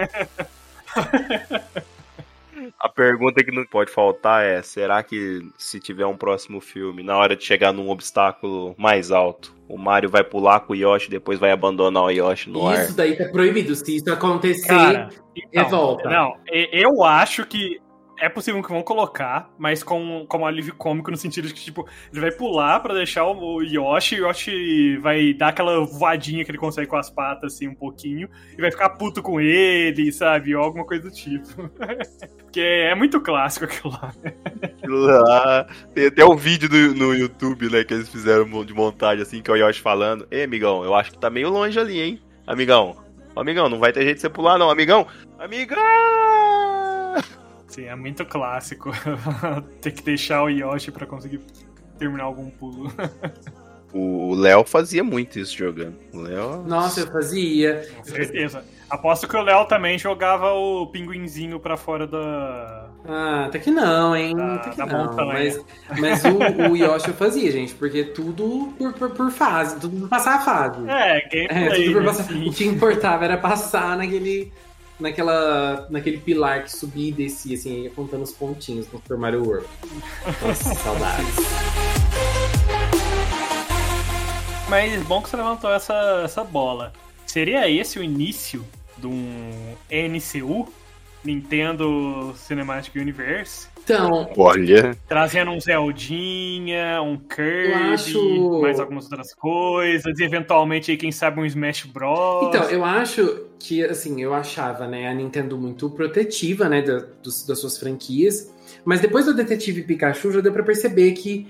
[2.80, 7.18] A pergunta que não pode faltar é: será que se tiver um próximo filme, na
[7.18, 11.12] hora de chegar num obstáculo mais alto, o Mario vai pular com o Yoshi e
[11.12, 12.86] depois vai abandonar o Yoshi no ar?
[12.86, 13.76] Isso daí tá proibido.
[13.76, 16.10] Se isso acontecer, Cara, então, revolta.
[16.10, 17.82] Não, eu acho que
[18.20, 21.88] é possível que vão colocar, mas com, como alívio cômico, no sentido de que, tipo,
[22.12, 26.52] ele vai pular pra deixar o Yoshi, e o Yoshi vai dar aquela voadinha que
[26.52, 30.56] ele consegue com as patas, assim, um pouquinho, e vai ficar puto com ele, sabe?
[30.56, 31.70] Ou alguma coisa do tipo.
[32.44, 34.14] Porque é muito clássico aquilo lá.
[34.64, 35.68] Aquilo lá.
[35.94, 39.52] Tem até um vídeo no, no YouTube, né, que eles fizeram de montagem assim, que
[39.52, 40.28] é o Yoshi falando.
[40.32, 42.22] Ei, amigão, eu acho que tá meio longe ali, hein?
[42.46, 42.98] Amigão.
[43.36, 45.08] Amigão, não vai ter jeito de você pular, não, amigão.
[45.38, 46.19] Amigão!
[47.70, 48.92] Sim, é muito clássico.
[49.82, 51.40] Ter que deixar o Yoshi pra conseguir
[51.98, 52.92] terminar algum pulo.
[53.92, 55.96] O Léo fazia muito isso jogando.
[56.14, 56.64] O Léo.
[56.68, 57.88] Nossa, eu fazia.
[57.98, 58.64] Com certeza.
[58.90, 62.88] Aposto que o Léo também jogava o pinguinzinho pra fora da.
[63.08, 64.36] Ah, até que não, hein?
[64.36, 65.06] Da- até que da não.
[65.06, 65.34] montanha.
[65.34, 65.66] Mas,
[66.00, 70.10] mas o, o Yoshi eu fazia, gente, porque tudo por, por, por fase, tudo por
[70.10, 70.88] passar a fase.
[70.88, 71.48] É, gameplay.
[71.50, 72.08] É, tudo por né?
[72.08, 72.24] passar.
[72.26, 72.48] Sim.
[72.50, 74.52] O que importava era passar naquele,
[75.00, 79.44] naquela, naquele pilar que subia e descia, assim, ia contando os pontinhos no Super Mario
[79.44, 79.68] World.
[80.46, 81.36] Nossa, saudades.
[84.68, 86.94] Mas bom que você levantou essa, essa bola.
[87.26, 88.66] Seria esse o início
[88.98, 90.68] de um NCU?
[91.24, 93.68] Nintendo Cinematic Universe?
[93.90, 94.96] Então, Olha.
[95.08, 101.12] Trazendo um Zeldinha, um Kirby, Eu acho- mais algumas outras coisas, e eventualmente, aí, quem
[101.12, 102.48] sabe, um Smash Bros.
[102.48, 107.46] Então, eu acho que, assim, eu achava, né, a Nintendo muito protetiva, né, da- dos-
[107.46, 108.54] das suas franquias,
[108.86, 111.48] mas depois do Detetive Pikachu já deu pra perceber que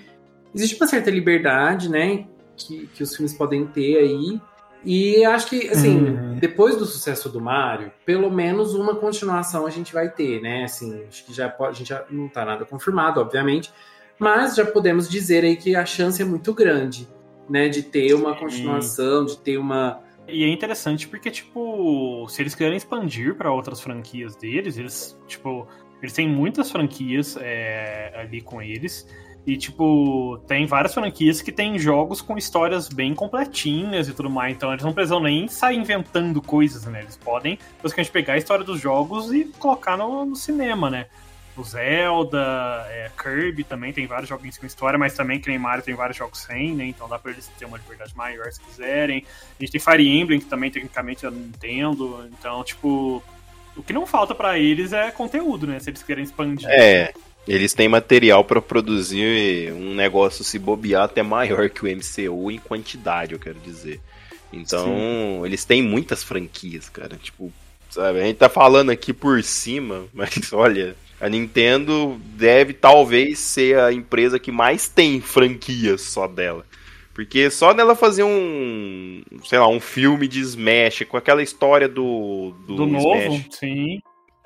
[0.55, 2.25] existe uma certa liberdade, né,
[2.55, 4.39] que, que os filmes podem ter aí,
[4.83, 6.35] e acho que, assim, Uhum.
[6.39, 11.03] depois do sucesso do Mario, pelo menos uma continuação a gente vai ter, né, assim,
[11.07, 13.71] acho que já pode, a gente já não tá nada confirmado, obviamente,
[14.17, 17.07] mas já podemos dizer aí que a chance é muito grande,
[17.49, 18.39] né, de ter uma Sim.
[18.39, 23.81] continuação, de ter uma E é interessante porque, tipo, se eles quiserem expandir pra outras
[23.81, 25.67] franquias deles, eles, tipo,
[26.01, 29.07] eles têm muitas franquias é, ali com eles.
[29.45, 34.55] E, tipo, tem várias franquias que têm jogos com histórias bem completinhas e tudo mais.
[34.55, 37.01] Então eles não precisam nem sair inventando coisas, né?
[37.01, 41.07] Eles podem basicamente pegar a história dos jogos e colocar no, no cinema, né?
[41.57, 45.83] O Zelda, é, Kirby também tem vários joguinhos com história, mas também que nem Mario
[45.83, 46.85] tem vários jogos sem, né?
[46.85, 49.25] Então dá pra eles terem uma liberdade maior se quiserem.
[49.59, 52.29] A gente tem Fire Emblem, que também tecnicamente é da Nintendo.
[52.31, 53.21] Então, tipo,
[53.75, 55.79] o que não falta pra eles é conteúdo, né?
[55.79, 56.69] Se eles querem expandir.
[56.69, 57.13] É,
[57.49, 62.59] eles têm material pra produzir um negócio se bobear até maior que o MCU em
[62.59, 63.99] quantidade, eu quero dizer.
[64.53, 67.17] Então, eles têm muitas franquias, cara.
[67.17, 67.51] Tipo,
[67.89, 73.79] sabe, a gente tá falando aqui por cima, mas olha, a Nintendo deve talvez ser
[73.79, 76.65] a empresa que mais tem franquias só dela.
[77.15, 82.53] Porque só dela fazer um, sei lá, um filme de Smash com aquela história do,
[82.65, 83.47] do, Do novo, Smash.
[83.51, 83.99] sim.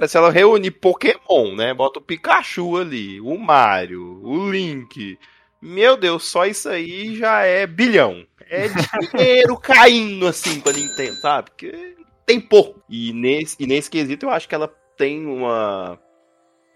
[0.08, 1.74] Se ela reúne Pokémon, né?
[1.74, 5.18] Bota o Pikachu ali, o Mario, o Link.
[5.62, 8.26] Meu Deus, só isso aí já é bilhão.
[8.50, 8.68] É
[9.16, 11.52] dinheiro caindo assim pra Nintendo, sabe?
[11.52, 12.82] Porque tem pouco.
[12.90, 14.68] E nesse, e nesse quesito eu acho que ela
[14.98, 16.00] tem uma,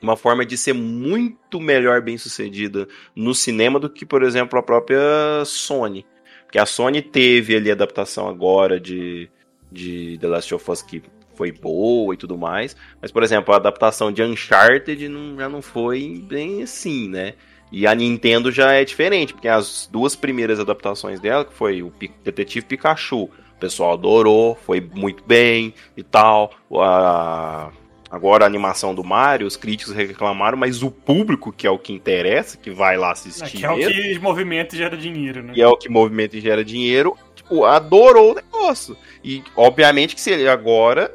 [0.02, 4.64] uma forma de ser muito melhor bem sucedida no cinema do que, por exemplo, a
[4.64, 6.06] própria Sony.
[6.44, 9.30] Porque a Sony teve ali a adaptação agora de,
[9.72, 11.04] de The Last of Us que
[11.38, 12.76] foi boa e tudo mais.
[13.02, 17.34] Mas, por exemplo, a adaptação de Uncharted não, já não foi bem assim, né?
[17.72, 21.92] E a Nintendo já é diferente, porque as duas primeiras adaptações dela, que foi o
[22.24, 26.52] Detetive Pikachu, o pessoal adorou, foi muito bem e tal.
[26.74, 27.70] A-
[28.10, 31.92] Agora a animação do Mario, os críticos reclamaram, mas o público, que é o que
[31.92, 35.52] interessa, que vai lá assistir Que é o mesmo, que movimenta e gera dinheiro, né?
[35.54, 38.96] e é o que movimenta e gera dinheiro, tipo, adorou o negócio.
[39.22, 41.14] E, obviamente, que se ele agora,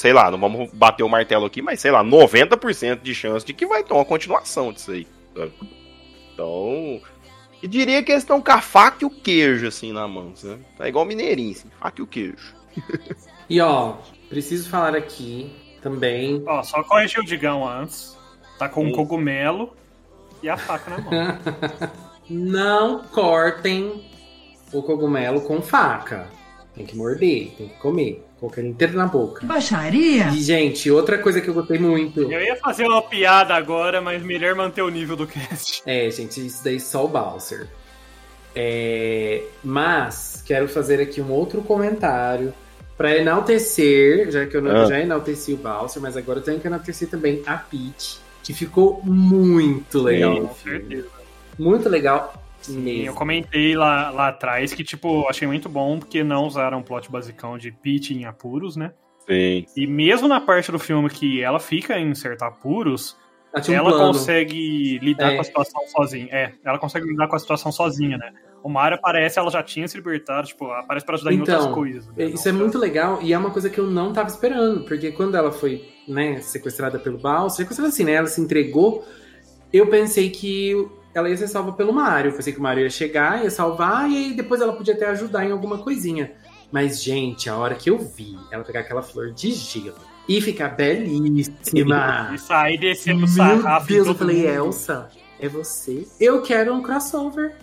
[0.00, 3.52] sei lá, não vamos bater o martelo aqui, mas sei lá, 90% de chance de
[3.52, 5.06] que vai ter uma continuação disso aí.
[5.36, 5.52] sabe?
[6.32, 7.00] Então.
[7.62, 10.64] E diria que eles estão com a faca e o queijo, assim, na mão, sabe?
[10.78, 12.54] É igual mineirinho, assim, faca e o queijo.
[13.50, 13.96] E ó,
[14.28, 16.40] preciso falar aqui também.
[16.46, 18.16] Ó, só corrigir o Digão antes.
[18.56, 19.76] Tá com um cogumelo
[20.40, 21.10] e a faca na mão.
[22.30, 24.04] Não cortem
[24.72, 26.28] o cogumelo com faca.
[26.76, 28.24] Tem que morder, tem que comer.
[28.40, 29.46] Colocar ele inteiro na boca.
[29.46, 30.28] Baixaria?
[30.28, 32.22] E, gente, outra coisa que eu gostei muito.
[32.22, 35.82] Eu ia fazer uma piada agora, mas melhor manter o nível do cast.
[35.84, 37.68] É, gente, isso daí só o Bowser.
[38.54, 42.52] É, mas quero fazer aqui um outro comentário
[42.96, 44.86] para enaltecer, já que eu não, Ah.
[44.86, 49.00] já enalteci o Balser, mas agora eu tenho que enaltecer também a Peach, que ficou
[49.04, 50.78] muito legal Sim, no com filme.
[50.80, 51.08] certeza.
[51.58, 53.06] Muito legal Sim, mesmo.
[53.06, 57.10] eu comentei lá, lá atrás que, tipo, achei muito bom porque não usaram um plot
[57.10, 58.92] basicão de Peach em apuros, né?
[59.28, 59.64] Sim.
[59.76, 63.16] E mesmo na parte do filme que ela fica em certos apuros,
[63.68, 64.06] um ela plano.
[64.12, 65.34] consegue lidar É.
[65.36, 66.28] com a situação sozinha.
[66.30, 68.32] É, ela consegue lidar com a situação sozinha, né?
[68.62, 71.74] O Mario aparece, ela já tinha se libertado, tipo, aparece pra ajudar em outras Então,
[71.74, 72.06] coisas.
[72.14, 72.24] né?
[72.26, 75.34] Isso é muito legal e é uma coisa que eu não tava esperando, porque quando
[75.34, 79.02] ela foi, né, sequestrada pelo Bowser, sequestrada assim, né, ela se entregou,
[79.72, 80.74] eu pensei que
[81.14, 84.08] ela ia ser salva pelo Mario, eu pensei que o Mario ia chegar, ia salvar
[84.10, 86.32] e aí depois ela podia até ajudar em alguma coisinha.
[86.72, 89.96] Mas, gente, a hora que eu vi ela pegar aquela flor de gelo
[90.28, 92.30] e ficar belíssima.
[92.32, 93.88] E sair descendo Meu sarrafo.
[93.88, 94.48] Deus, eu falei, mundo.
[94.48, 95.08] Elsa,
[95.40, 96.06] é você?
[96.20, 97.54] Eu quero um crossover.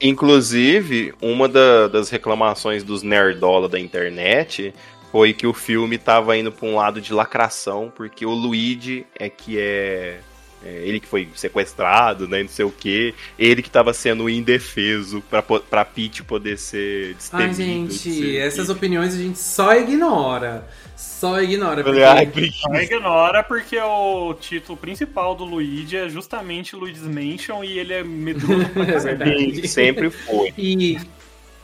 [0.00, 4.74] Inclusive, uma da- das reclamações dos nerdola da internet
[5.12, 9.28] foi que o filme tava indo pra um lado de lacração, porque o Luigi é
[9.30, 10.18] que é
[10.64, 15.22] ele que foi sequestrado, né, não sei o que, ele que tava sendo indefeso
[15.70, 17.92] pra Peach poder ser Ai, destemido.
[17.92, 20.66] gente, essas opiniões a gente só ignora.
[20.96, 21.84] Só ignora.
[21.84, 22.30] Porque- ai.
[22.52, 28.02] Só ignora porque o título principal do Luigi é justamente Luigi's Mansion e ele é
[28.02, 28.84] medroso pra
[29.62, 29.66] É.
[29.66, 30.52] Sempre foi.
[30.56, 30.98] E,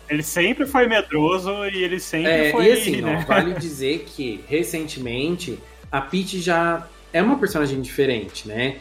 [0.09, 2.67] Ele sempre foi medroso e ele sempre é, foi.
[2.67, 3.21] e assim, né?
[3.23, 5.59] ó, vale dizer que recentemente
[5.91, 8.79] a Peach já é uma personagem diferente, né?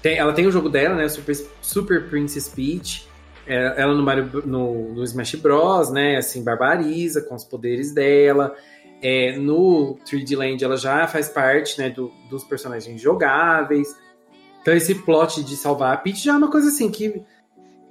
[0.00, 1.08] Tem- ela tem o jogo dela, né?
[1.08, 3.06] Super, Super Princess Peach.
[3.46, 6.16] É, ela no, Mario, no, no Smash Bros, né?
[6.16, 8.54] Assim, barbariza com os poderes dela.
[9.02, 13.96] É, no 3D Land ela já faz parte né, do- dos personagens jogáveis.
[14.60, 17.20] Então esse plot de salvar a Peach já é uma coisa assim que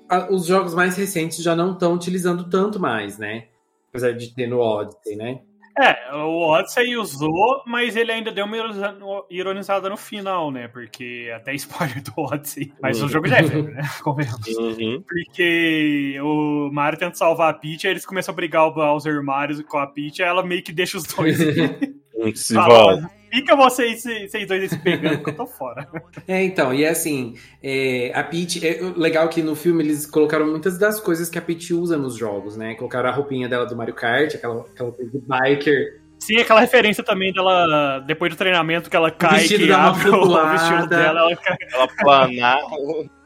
[0.07, 3.45] a- os jogos mais recentes já não estão utilizando tanto mais, né?
[3.89, 5.41] Apesar de ter no Odyssey, né?
[5.79, 8.95] É, o Odyssey usou, mas ele ainda deu uma ironiza-
[9.29, 10.67] ironizada no final, né?
[10.67, 12.73] Porque até spoiler do Odyssey.
[12.81, 13.05] Mas Uhum.
[13.05, 13.81] o jogo já é velho, né?
[14.03, 14.47] Convenhamos.
[14.47, 15.03] Uhum.
[15.07, 19.19] Porque o Mario tenta salvar a Peach, aí eles começam a brigar o Bowser e
[19.19, 21.37] o Mario com a Peach, aí ela meio que deixa os dois.
[22.35, 23.09] Se vão.
[23.31, 25.87] Fica vocês, vocês dois se pegando que eu tô fora.
[26.27, 30.45] É, então, e é assim, é, a Peach, é legal que no filme eles colocaram
[30.45, 32.75] muitas das coisas que a Peach usa nos jogos, né?
[32.75, 37.03] Colocaram a roupinha dela do Mario Kart, aquela, aquela coisa de biker, Sim, aquela referência
[37.03, 41.35] também dela, depois do treinamento, que ela cai, vestido que abre o vestido dela, ela
[41.35, 41.57] cai.
[41.73, 42.59] Ela planar.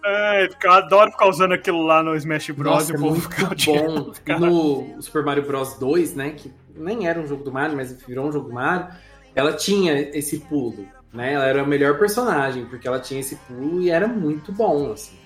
[0.05, 2.73] É, eu adoro ficar usando aquilo lá no Smash Bros.
[2.73, 4.13] Nossa, e é o povo muito fica bom.
[4.23, 4.39] cara.
[4.39, 6.29] No Super Mario Bros 2, né?
[6.37, 8.87] Que nem era um jogo do Mario, mas virou um jogo do Mario.
[9.35, 11.33] Ela tinha esse pulo, né?
[11.33, 15.17] Ela era a melhor personagem, porque ela tinha esse pulo e era muito bom, assim.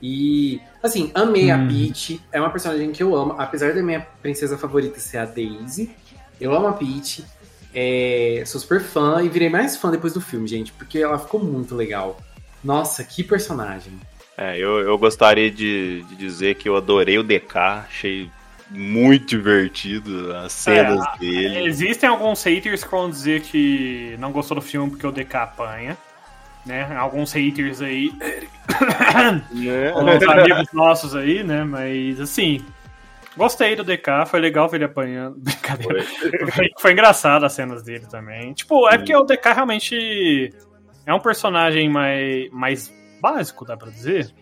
[0.00, 1.68] E, assim, amei a Hum.
[1.68, 2.20] Peach.
[2.32, 3.34] É uma personagem que eu amo.
[3.38, 5.90] Apesar da minha princesa favorita ser a Daisy,
[6.40, 7.24] eu amo a Peach.
[7.74, 11.42] É, sou super fã e virei mais fã depois do filme, gente, porque ela ficou
[11.42, 12.18] muito legal.
[12.62, 13.92] Nossa, que personagem.
[14.36, 18.30] É, eu, eu gostaria de, de dizer que eu adorei o DK, achei
[18.70, 21.66] muito divertido as cenas É, dele.
[21.66, 25.96] Existem alguns haters que vão dizer que não gostou do filme porque o DK apanha.
[26.66, 26.94] Né?
[26.96, 28.12] Alguns haters aí.
[29.54, 29.92] Né?
[29.94, 31.64] Uns amigos nossos aí, né?
[31.64, 32.64] Mas assim.
[33.36, 35.36] Gostei do DK, foi legal ver ele apanhando.
[35.40, 36.02] Brincadeira.
[36.52, 38.52] Foi, foi engraçado as cenas dele também.
[38.52, 40.52] Tipo, é porque o DK realmente
[41.06, 44.34] é um personagem mais, mais básico, dá pra dizer.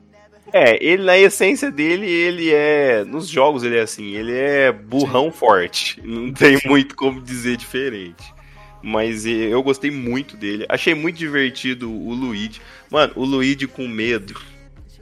[0.53, 3.05] É, ele na essência dele, ele é.
[3.05, 6.01] Nos jogos ele é assim, ele é burrão forte.
[6.05, 8.34] Não tem muito como dizer diferente.
[8.82, 10.64] Mas eu gostei muito dele.
[10.68, 12.61] Achei muito divertido o Luigi.
[12.90, 14.40] Mano, o Luigi com medo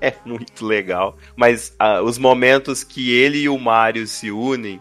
[0.00, 1.18] é muito legal.
[1.36, 4.80] Mas ah, os momentos que ele e o Mario se unem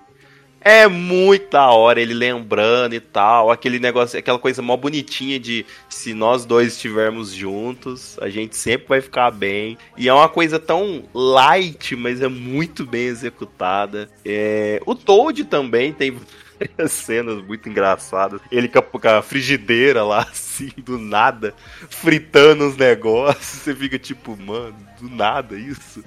[0.63, 3.51] é muito da hora, ele lembrando e tal.
[3.51, 8.87] Aquele negócio, aquela coisa mó bonitinha de se nós dois estivermos juntos, a gente sempre
[8.87, 9.77] vai ficar bem.
[9.97, 14.09] E é uma coisa tão light, mas é muito bem executada.
[14.25, 16.17] É, o Toad também tem
[16.87, 18.39] cenas muito engraçadas.
[18.51, 21.53] Ele com a frigideira lá, assim, do nada,
[21.89, 23.61] fritando os negócios.
[23.61, 26.03] Você fica tipo, mano, do nada isso.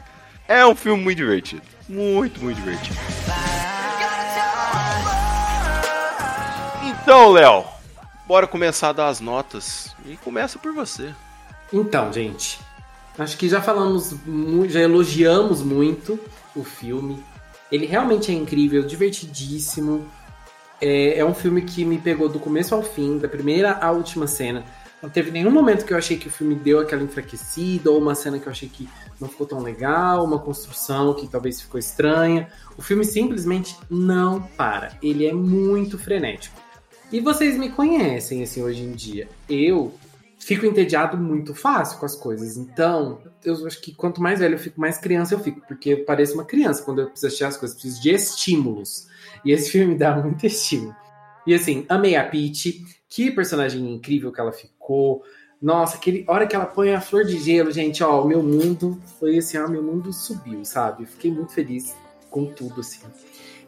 [0.48, 1.62] É um filme muito divertido.
[1.88, 2.96] Muito, muito divertido.
[7.07, 7.64] Então, Léo,
[8.26, 9.94] bora começar a dar as notas.
[10.04, 11.14] E começa por você.
[11.72, 12.59] Então, gente,
[13.16, 14.12] acho que já falamos,
[14.66, 16.18] já elogiamos muito
[16.57, 17.22] o filme.
[17.70, 20.04] Ele realmente é incrível, divertidíssimo.
[20.80, 24.26] É, é um filme que me pegou do começo ao fim, da primeira à última
[24.26, 24.64] cena.
[25.00, 28.16] Não teve nenhum momento que eu achei que o filme deu aquela enfraquecida, ou uma
[28.16, 28.88] cena que eu achei que
[29.20, 32.48] não ficou tão legal, uma construção que talvez ficou estranha.
[32.76, 34.98] O filme simplesmente não para.
[35.00, 36.65] Ele é muito frenético.
[37.12, 39.28] E vocês me conhecem, assim, hoje em dia.
[39.48, 39.94] Eu
[40.38, 42.57] fico entediado muito fácil com as coisas.
[42.57, 45.61] Então, eu acho que quanto mais velho eu fico, mais criança eu fico.
[45.66, 47.76] Porque eu pareço uma criança quando eu preciso assistir as coisas.
[47.76, 49.07] Preciso de estímulos.
[49.44, 50.94] E esse filme me dá muito estímulo.
[51.46, 52.84] E assim, amei a Peach.
[53.09, 55.22] Que personagem incrível que ela ficou.
[55.62, 59.00] Nossa, aquele hora que ela põe a flor de gelo, gente, ó, o meu mundo
[59.18, 61.07] foi assim, ó, meu mundo subiu, sabe?
[61.07, 61.94] Fiquei muito feliz
[62.30, 63.00] com tudo, assim.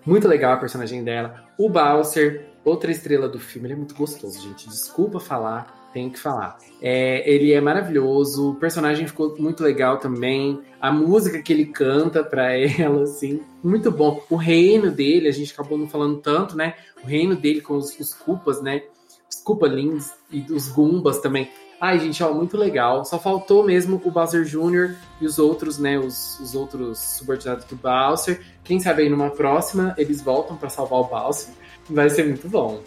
[0.09, 1.45] Muito legal a personagem dela.
[1.59, 4.67] O Bowser, outra estrela do filme, ele é muito gostoso, gente.
[4.67, 6.57] Desculpa falar, tenho que falar.
[6.81, 10.63] É, ele é maravilhoso, o personagem ficou muito legal também.
[10.81, 14.25] A música que ele canta pra ela, assim, muito bom.
[14.31, 16.75] O reino dele, a gente acabou não falando tanto, né?
[17.05, 18.85] O reino dele com os, os né?
[19.31, 21.51] Os Koopalings e os Gumbas também.
[21.81, 23.05] Ai, gente, ó, muito legal.
[23.05, 24.97] Só faltou mesmo o Bowser Jr.
[25.20, 25.99] e os outros, né?
[25.99, 28.43] Os, os outros subordinados do Bowser.
[28.64, 31.55] Quem sabe aí numa próxima eles voltam para salvar o Bowser.
[31.89, 32.83] Vai ser muito bom.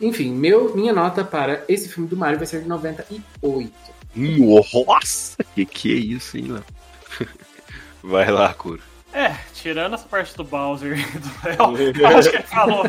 [0.00, 3.72] Enfim, meu, minha nota para esse filme do Mario vai ser de 98.
[4.14, 5.36] Nossa!
[5.54, 6.64] Que que é isso, hein, Léo?
[8.02, 8.82] Vai lá, Curo.
[9.12, 12.84] É, tirando essa parte do Bowser e do Léo, acho que ele falou,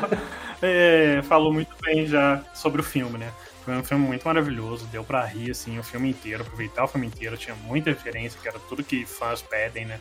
[0.62, 3.32] é, falou muito bem já sobre o filme, né?
[3.66, 7.07] Foi um filme muito maravilhoso, deu pra rir, assim, o filme inteiro, aproveitar o filme
[7.07, 9.99] inteiro, tinha muita referência, que era tudo que fãs pedem, né?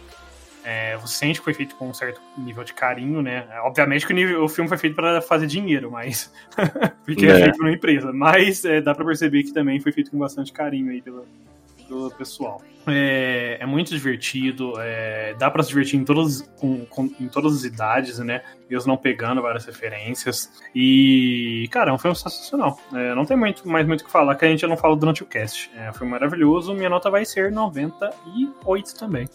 [0.62, 3.46] É, você sente que foi feito com um certo nível de carinho, né?
[3.62, 6.30] Obviamente que o, nível, o filme foi feito para fazer dinheiro, mas.
[7.06, 7.30] porque é.
[7.30, 8.12] é feito por uma empresa.
[8.12, 11.26] Mas é, dá para perceber que também foi feito com bastante carinho aí pelo,
[11.84, 12.60] pelo pessoal.
[12.86, 17.54] É, é muito divertido, é, dá para se divertir em todas, com, com, em todas
[17.54, 18.42] as idades, né?
[18.68, 20.50] Eles não pegando várias referências.
[20.74, 22.78] E, cara, é um filme sensacional.
[22.92, 25.22] É, não tem muito, mais muito o que falar, que a gente não fala durante
[25.22, 25.70] o cast.
[25.76, 29.26] É um filme maravilhoso, minha nota vai ser 98 também.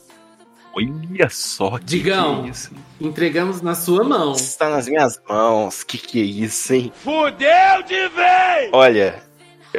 [0.71, 2.71] Olha só que Digão, que é isso.
[3.01, 4.33] entregamos na sua mão.
[4.33, 5.83] Está nas minhas mãos.
[5.83, 6.91] Que que é isso, hein?
[6.95, 8.69] Fudeu de vez!
[8.71, 9.23] Olha,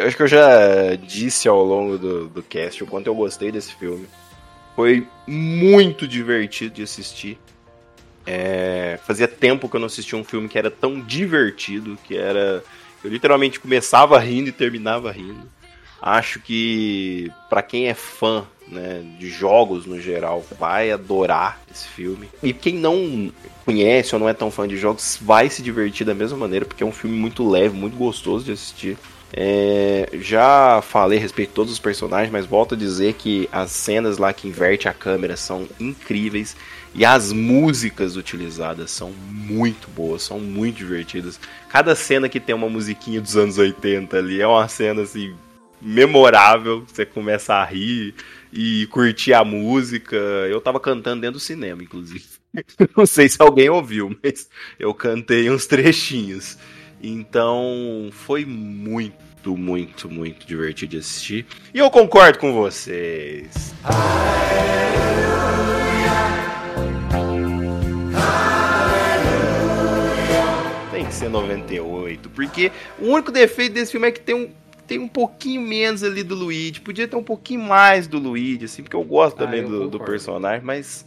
[0.01, 3.53] eu acho que eu já disse ao longo do, do cast o quanto eu gostei
[3.53, 4.07] desse filme.
[4.75, 7.39] Foi muito divertido de assistir.
[8.27, 12.65] É, fazia tempo que eu não assistia um filme que era tão divertido, que era.
[13.03, 15.51] Eu literalmente começava rindo e terminava rindo.
[16.01, 22.29] Acho que para quem é fã né, de jogos no geral vai adorar esse filme.
[22.43, 23.31] E quem não
[23.67, 26.83] conhece ou não é tão fã de jogos vai se divertir da mesma maneira, porque
[26.83, 28.97] é um filme muito leve, muito gostoso de assistir.
[29.33, 33.71] É, já falei a respeito de todos os personagens, mas volto a dizer que as
[33.71, 36.57] cenas lá que inverte a câmera são incríveis
[36.95, 41.39] e as músicas utilizadas são muito boas, são muito divertidas.
[41.69, 45.35] Cada cena que tem uma musiquinha dos anos 80 ali é uma cena assim
[45.81, 48.15] memorável, você começa a rir
[48.53, 50.17] e curtir a música.
[50.17, 52.25] Eu tava cantando dentro do cinema, inclusive.
[52.97, 56.59] Não sei se alguém ouviu, mas eu cantei uns trechinhos.
[57.03, 61.47] Então foi muito, muito, muito divertido de assistir.
[61.73, 63.75] E eu concordo com vocês.
[70.91, 74.51] Tem que ser 98, porque o único defeito desse filme é que tem um
[74.91, 76.81] tem um pouquinho menos ali do Luigi.
[76.81, 80.01] Podia ter um pouquinho mais do Luigi, assim, porque eu gosto ah, também do, do,
[80.01, 81.07] personagem, mas.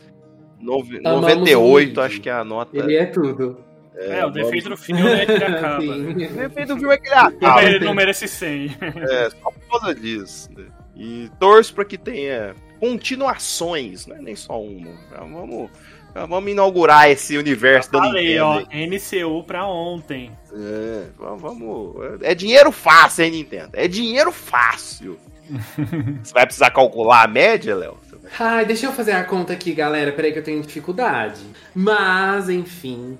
[0.57, 2.77] Nove, 98, acho que é a nota.
[2.77, 3.57] Ele é tudo.
[3.95, 5.83] É, é o defeito do filme é que ele acaba.
[5.83, 7.63] o defeito do filme é que ele acaba.
[7.63, 8.77] Ele não merece 100.
[8.81, 10.49] É, só por causa disso.
[10.55, 10.65] Né?
[10.95, 14.91] E torço pra que tenha continuações, não é nem só uma.
[15.11, 15.69] Vamos
[16.13, 18.45] Vamos inaugurar esse universo da Nintendo.
[18.45, 20.31] ó, NCU pra ontem.
[20.53, 21.95] É, vamos.
[22.21, 23.71] É dinheiro fácil, hein, Nintendo?
[23.73, 25.17] É dinheiro fácil.
[26.23, 27.97] Você vai precisar calcular a média, Léo?
[28.39, 30.11] Ai, deixa eu fazer a conta aqui, galera.
[30.11, 31.41] Peraí que eu tenho dificuldade.
[31.73, 33.17] Mas, enfim.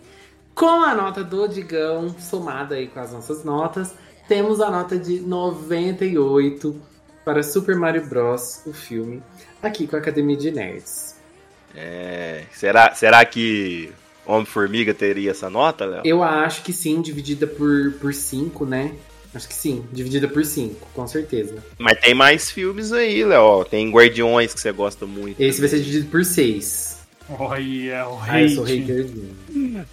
[0.56, 3.94] Com a nota do Digão, somada aí com as nossas notas,
[4.28, 6.80] temos a nota de 98
[7.26, 8.62] para Super Mario Bros.
[8.66, 9.22] o filme,
[9.62, 11.16] aqui com a Academia de Nerds.
[11.76, 13.92] É, será, será que
[14.26, 16.02] Homem-Formiga teria essa nota, Léo?
[16.06, 18.94] Eu acho que sim, dividida por 5, por cinco, né?
[19.34, 21.56] Acho que sim, dividida por 5, com certeza.
[21.80, 23.66] Mas tem mais filmes aí, Léo.
[23.66, 25.42] Tem Guardiões que você gosta muito.
[25.42, 27.03] Esse vai ser dividido por 6.
[27.40, 28.32] Olha, o rei.
[28.36, 29.36] Ah, eu sou haterzinho.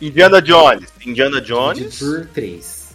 [0.00, 0.88] Indiana Jones.
[1.04, 1.98] Indiana Jones.
[1.98, 2.90] Por 3.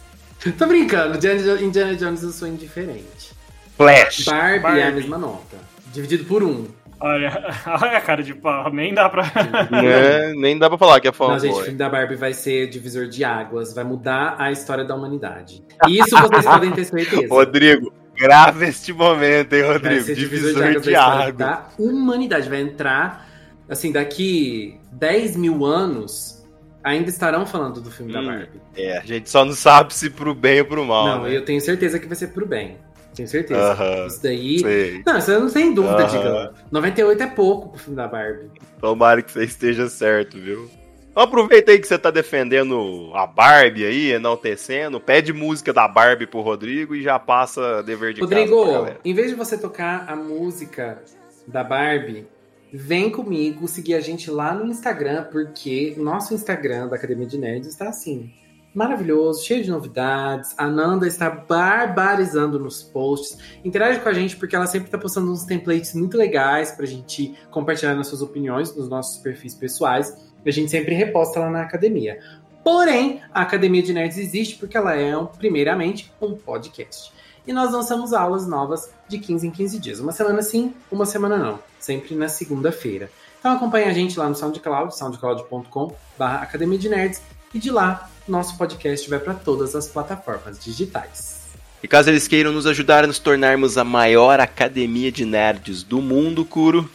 [0.57, 1.17] Tô brincando,
[1.61, 3.33] Indiana Jones eu sou indiferente.
[3.77, 4.25] Flash.
[4.25, 4.79] Barbie, Barbie.
[4.79, 5.57] é a mesma nota.
[5.91, 6.47] Dividido por 1.
[6.47, 6.67] Um.
[6.99, 9.23] Olha, olha a cara de pau, nem dá pra.
[9.83, 11.33] É, nem dá pra falar que é favor.
[11.33, 14.85] Não, gente, o filme da Barbie vai ser divisor de águas, vai mudar a história
[14.85, 15.63] da humanidade.
[15.89, 17.27] Isso vocês podem ter certeza.
[17.33, 19.95] Rodrigo, Grava este momento, hein, Rodrigo?
[19.95, 21.33] Vai ser Divisor, divisor de águas de da história água.
[21.33, 22.49] da humanidade.
[22.49, 23.24] Vai entrar,
[23.69, 26.45] assim, daqui 10 mil anos,
[26.83, 28.61] ainda estarão falando do filme da Hum, Barbie.
[28.75, 31.05] É, a gente só não sabe se pro bem ou pro mal.
[31.05, 31.35] Não, né?
[31.35, 32.77] eu tenho certeza que vai ser pro bem.
[33.15, 33.71] Tenho certeza.
[33.71, 34.59] Aham, Isso daí.
[34.59, 35.03] sei.
[35.05, 36.07] Não, isso eu não tem dúvida, Aham.
[36.17, 36.53] Digão.
[36.71, 38.51] 98 é pouco pro filme da Barbie.
[38.81, 40.69] Tomara que você esteja certo, viu?
[41.11, 44.99] Então aproveita aí que você tá defendendo a Barbie aí, enaltecendo.
[44.99, 49.13] Pede música da Barbie pro Rodrigo e já passa dever de casa pra Rodrigo, em
[49.13, 51.01] vez de você tocar a música
[51.47, 52.27] da Barbie,
[52.75, 57.67] vem comigo seguir a gente lá no Instagram, porque nosso Instagram da Academia de Nerds
[57.67, 58.31] está assim.
[58.73, 60.53] Maravilhoso, cheio de novidades.
[60.57, 63.37] A Nanda está barbarizando nos posts.
[63.63, 67.33] Interage com a gente porque ela sempre está postando uns templates muito legais pra gente
[67.49, 70.17] compartilhar nas suas opiniões nos nossos perfis pessoais.
[70.45, 72.19] A gente sempre reposta lá na academia.
[72.65, 77.13] Porém, a Academia de Nerds existe porque ela é, primeiramente, um podcast.
[77.47, 79.99] E nós lançamos aulas novas de 15 em 15 dias.
[79.99, 81.59] Uma semana sim, uma semana não.
[81.85, 83.11] Sempre na segunda-feira.
[83.39, 87.21] Então acompanhe a gente lá no SoundCloud, soundcloud.com Academia de Nerds.
[87.53, 91.43] E de lá, nosso podcast vai para todas as plataformas digitais.
[91.83, 96.01] E caso eles queiram nos ajudar a nos tornarmos a maior academia de nerds do
[96.01, 96.89] mundo, Kuro,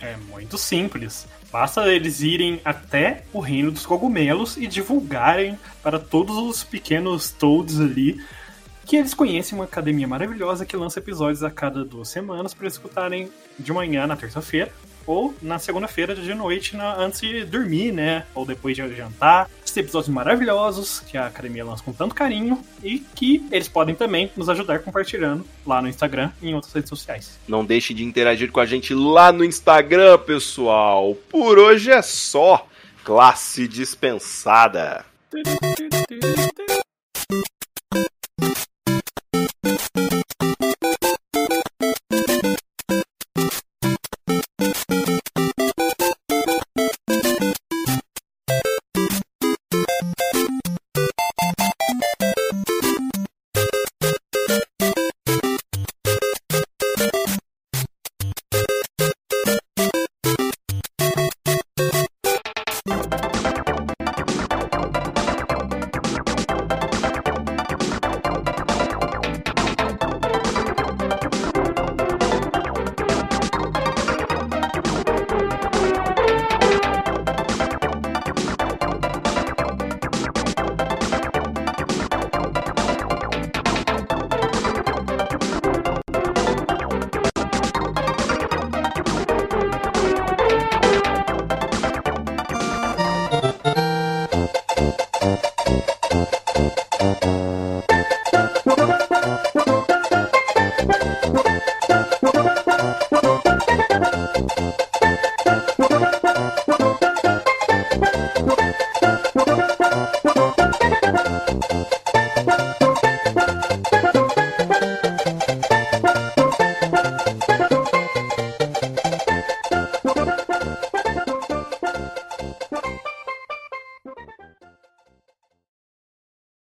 [0.00, 1.26] É muito simples.
[1.52, 7.78] Basta eles irem até o reino dos cogumelos e divulgarem para todos os pequenos toads
[7.78, 8.18] ali
[8.92, 13.30] que eles conhecem uma academia maravilhosa que lança episódios a cada duas semanas para escutarem
[13.58, 14.70] de manhã na terça-feira
[15.06, 18.26] ou na segunda-feira de noite na- antes de dormir, né?
[18.34, 19.48] Ou depois de jantar.
[19.64, 24.30] Esses episódios maravilhosos que a academia lança com tanto carinho e que eles podem também
[24.36, 27.38] nos ajudar compartilhando lá no Instagram e em outras redes sociais.
[27.48, 31.14] não deixe de interagir com a gente lá no Instagram, pessoal.
[31.30, 32.68] Por hoje é só.
[33.02, 35.02] Classe dispensada.